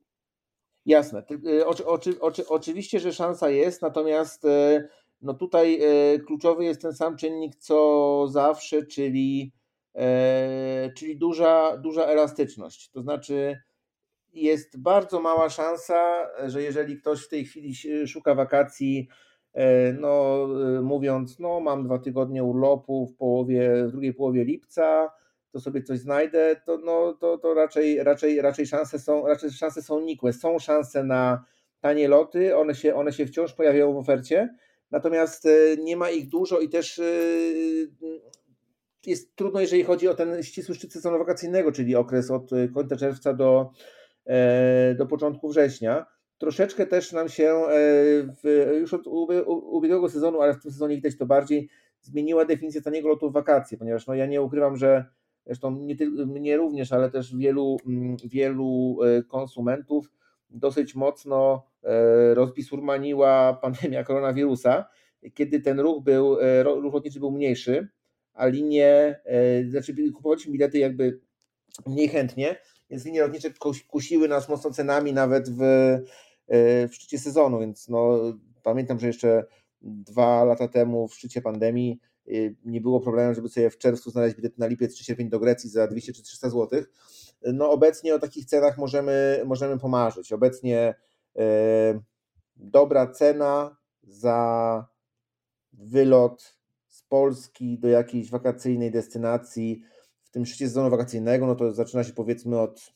Jasne. 0.85 1.23
Y, 1.47 1.65
oczy, 1.65 1.85
oczy, 1.85 2.19
oczy, 2.19 2.47
oczywiście, 2.47 2.99
że 2.99 3.13
szansa 3.13 3.49
jest, 3.49 3.81
natomiast 3.81 4.45
e, 4.45 4.87
no 5.21 5.33
tutaj 5.33 5.79
kluczowy 6.27 6.65
jest 6.65 6.81
ten 6.81 6.93
sam 6.93 7.17
czynnik 7.17 7.55
co 7.55 8.27
zawsze, 8.27 8.85
czyli, 8.85 9.51
czyli 10.97 11.17
duża, 11.17 11.77
duża 11.77 12.05
elastyczność. 12.05 12.89
To 12.89 13.01
znaczy 13.01 13.57
jest 14.33 14.81
bardzo 14.81 15.19
mała 15.21 15.49
szansa, 15.49 16.27
że 16.47 16.61
jeżeli 16.61 16.97
ktoś 16.97 17.21
w 17.21 17.29
tej 17.29 17.45
chwili 17.45 17.75
szuka 18.07 18.35
wakacji 18.35 19.07
no, 19.99 20.47
e, 20.77 20.81
mówiąc, 20.81 21.39
no 21.39 21.59
mam 21.59 21.83
dwa 21.83 21.99
tygodnie 21.99 22.43
urlopu 22.43 23.07
w 23.07 23.15
połowie, 23.15 23.85
w 23.87 23.91
drugiej 23.91 24.13
połowie 24.13 24.43
lipca, 24.43 25.11
to 25.51 25.59
sobie 25.59 25.83
coś 25.83 25.99
znajdę, 25.99 26.55
to, 26.65 26.77
no, 26.77 27.13
to, 27.13 27.37
to 27.37 27.53
raczej, 27.53 28.03
raczej, 28.03 28.41
raczej, 28.41 28.67
szanse 28.67 28.99
są, 28.99 29.27
raczej 29.27 29.51
szanse 29.51 29.81
są 29.81 29.99
nikłe. 29.99 30.33
Są 30.33 30.59
szanse 30.59 31.03
na 31.03 31.45
tanie 31.79 32.07
loty, 32.07 32.55
one 32.55 32.75
się, 32.75 32.95
one 32.95 33.13
się 33.13 33.25
wciąż 33.25 33.53
pojawiają 33.53 33.93
w 33.93 33.97
ofercie, 33.97 34.55
natomiast 34.91 35.45
e, 35.45 35.77
nie 35.77 35.97
ma 35.97 36.09
ich 36.09 36.29
dużo 36.29 36.59
i 36.59 36.69
też 36.69 37.01
jest 39.05 39.35
trudno, 39.35 39.59
jeżeli 39.59 39.83
chodzi 39.83 40.07
o 40.07 40.13
ten 40.13 40.43
ścisły 40.43 40.75
szczyt 40.75 40.93
sezonu 40.93 41.17
wakacyjnego, 41.17 41.71
czyli 41.71 41.95
okres 41.95 42.31
od 42.31 42.49
końca 42.73 42.95
czerwca 42.95 43.33
do, 43.33 43.71
do 44.97 45.05
początku 45.05 45.49
września 45.49 46.05
troszeczkę 46.41 46.87
też 46.87 47.11
nam 47.11 47.29
się 47.29 47.49
e, 47.49 47.69
w, 48.43 48.71
już 48.79 48.93
od 48.93 49.07
ubiegłego 49.47 50.09
sezonu, 50.09 50.41
ale 50.41 50.53
w 50.53 50.61
tym 50.61 50.71
sezonie 50.71 50.95
widać 50.95 51.17
to 51.17 51.25
bardziej, 51.25 51.69
zmieniła 52.01 52.45
definicja 52.45 52.81
taniego 52.81 53.09
lotu 53.09 53.29
w 53.29 53.33
wakacje, 53.33 53.77
ponieważ 53.77 54.07
no 54.07 54.13
ja 54.13 54.25
nie 54.25 54.41
ukrywam, 54.41 54.75
że 54.75 55.05
zresztą 55.45 55.79
nie 55.79 55.95
mnie 56.25 56.57
również, 56.57 56.91
ale 56.91 57.11
też 57.11 57.35
wielu, 57.35 57.77
mm, 57.87 58.17
wielu 58.25 58.97
e, 59.03 59.23
konsumentów 59.23 60.11
dosyć 60.49 60.95
mocno 60.95 61.67
e, 61.83 62.33
rozbisurmaniła 62.33 63.53
pandemia 63.61 64.03
koronawirusa, 64.03 64.85
kiedy 65.33 65.59
ten 65.59 65.79
ruch 65.79 66.03
był, 66.03 66.37
ruch 66.63 66.93
lotniczy 66.93 67.19
był 67.19 67.31
mniejszy, 67.31 67.87
a 68.33 68.47
linie, 68.47 69.21
znaczy 69.69 69.95
kupowaliśmy 70.13 70.51
bilety 70.51 70.79
jakby 70.79 71.19
mniej 71.85 72.07
chętnie, 72.07 72.55
więc 72.89 73.05
linie 73.05 73.21
lotnicze 73.21 73.49
kusiły 73.87 74.27
nas 74.27 74.49
mocno 74.49 74.71
cenami 74.71 75.13
nawet 75.13 75.49
w, 75.49 75.61
w 76.47 76.89
szczycie 76.91 77.19
sezonu, 77.19 77.59
więc 77.59 77.89
no, 77.89 78.19
pamiętam, 78.63 78.99
że 78.99 79.07
jeszcze 79.07 79.45
dwa 79.81 80.43
lata 80.43 80.67
temu 80.67 81.07
w 81.07 81.13
szczycie 81.13 81.41
pandemii 81.41 81.99
nie 82.65 82.81
było 82.81 82.99
problemu, 82.99 83.33
żeby 83.33 83.49
sobie 83.49 83.69
w 83.69 83.77
czerwcu 83.77 84.11
znaleźć 84.11 84.35
bilet 84.35 84.57
na 84.57 84.67
lipiec 84.67 84.95
czy 84.95 85.03
sierpień 85.03 85.29
do 85.29 85.39
Grecji 85.39 85.69
za 85.69 85.87
200 85.87 86.13
czy 86.13 86.23
300 86.23 86.49
zł. 86.49 86.83
No 87.53 87.71
obecnie 87.71 88.15
o 88.15 88.19
takich 88.19 88.45
cenach 88.45 88.77
możemy, 88.77 89.41
możemy 89.45 89.79
pomarzyć. 89.79 90.33
Obecnie 90.33 90.95
dobra 92.55 93.07
cena 93.07 93.77
za 94.03 94.85
wylot 95.73 96.57
z 96.87 97.03
Polski 97.03 97.79
do 97.79 97.87
jakiejś 97.87 98.29
wakacyjnej 98.29 98.91
destynacji 98.91 99.83
w 100.23 100.29
tym 100.29 100.45
szczycie 100.45 100.67
sezonu 100.67 100.89
wakacyjnego, 100.89 101.47
no 101.47 101.55
to 101.55 101.73
zaczyna 101.73 102.03
się 102.03 102.13
powiedzmy 102.13 102.59
od 102.59 102.93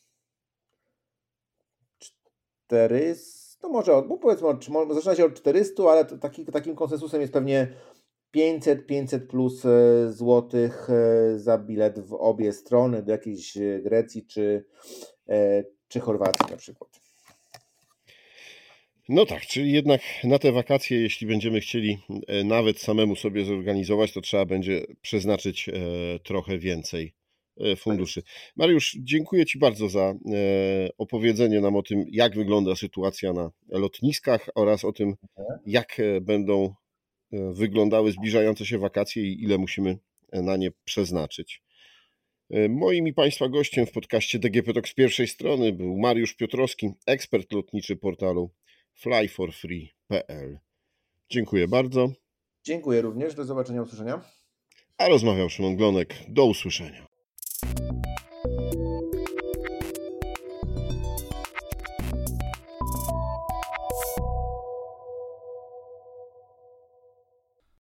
400, 2.67 3.60
no 3.63 3.69
może 3.69 3.95
od, 3.95 4.10
no 4.10 4.17
powiedzmy 4.17 4.47
od, 4.47 4.65
zaczyna 4.93 5.15
się 5.15 5.25
od 5.25 5.34
400, 5.34 5.84
ale 5.84 6.06
taki, 6.06 6.45
takim 6.45 6.75
konsensusem 6.75 7.21
jest 7.21 7.34
pewnie 7.34 7.67
500, 8.36 8.86
500 8.86 9.28
plus 9.28 9.65
e, 9.65 10.12
złotych 10.12 10.89
e, 10.89 11.39
za 11.39 11.58
bilet 11.58 11.99
w 11.99 12.13
obie 12.13 12.54
strony 12.54 13.04
do 13.04 13.12
jakiejś 13.12 13.58
e, 13.58 13.80
Grecji 13.84 14.25
czy, 14.25 14.65
czy 15.88 15.99
Chorwacji 15.99 16.51
na 16.51 16.58
przykład. 16.58 16.89
No 19.10 19.25
tak, 19.25 19.41
czyli 19.41 19.71
jednak 19.71 20.01
na 20.23 20.39
te 20.39 20.51
wakacje, 20.51 21.01
jeśli 21.01 21.28
będziemy 21.28 21.60
chcieli 21.60 21.97
nawet 22.45 22.80
samemu 22.80 23.15
sobie 23.15 23.45
zorganizować, 23.45 24.13
to 24.13 24.21
trzeba 24.21 24.45
będzie 24.45 24.86
przeznaczyć 25.01 25.69
trochę 26.23 26.58
więcej 26.58 27.13
funduszy. 27.78 28.24
Mariusz, 28.56 28.98
dziękuję 29.00 29.46
Ci 29.46 29.60
bardzo 29.60 29.89
za 29.89 30.13
opowiedzenie 30.98 31.62
nam 31.62 31.76
o 31.76 31.84
tym, 31.84 32.06
jak 32.12 32.36
wygląda 32.36 32.76
sytuacja 32.76 33.34
na 33.34 33.52
lotniskach 33.70 34.50
oraz 34.56 34.86
o 34.86 34.91
tym, 34.91 35.15
jak 35.65 35.98
będą 36.22 36.74
wyglądały 37.32 38.12
zbliżające 38.12 38.65
się 38.65 38.78
wakacje 38.78 39.24
i 39.24 39.44
ile 39.44 39.58
musimy 39.58 39.98
na 40.34 40.58
nie 40.58 40.72
przeznaczyć. 40.86 41.63
Moim 42.70 43.08
i 43.08 43.13
Państwa 43.13 43.50
gościem 43.50 43.86
w 43.86 43.91
podcaście 43.91 44.39
DGP 44.39 44.74
Talk 44.74 44.88
z 44.88 44.94
pierwszej 44.94 45.28
strony 45.28 45.74
był 45.74 45.98
Mariusz 45.98 46.36
Piotrowski, 46.36 46.89
ekspert 47.08 47.52
lotniczy 47.52 47.96
portalu 47.96 48.52
flyforfree.pl. 48.94 50.60
Dziękuję 51.30 51.68
bardzo. 51.68 52.10
Dziękuję 52.63 53.02
również. 53.02 53.36
Do 53.36 53.46
zobaczenia, 53.46 53.82
usłyszenia. 53.82 54.22
A 54.98 55.08
rozmawiał 55.08 55.50
Szymon 55.50 55.76
Glonek. 55.76 56.15
Do 56.28 56.46
usłyszenia. 56.46 57.08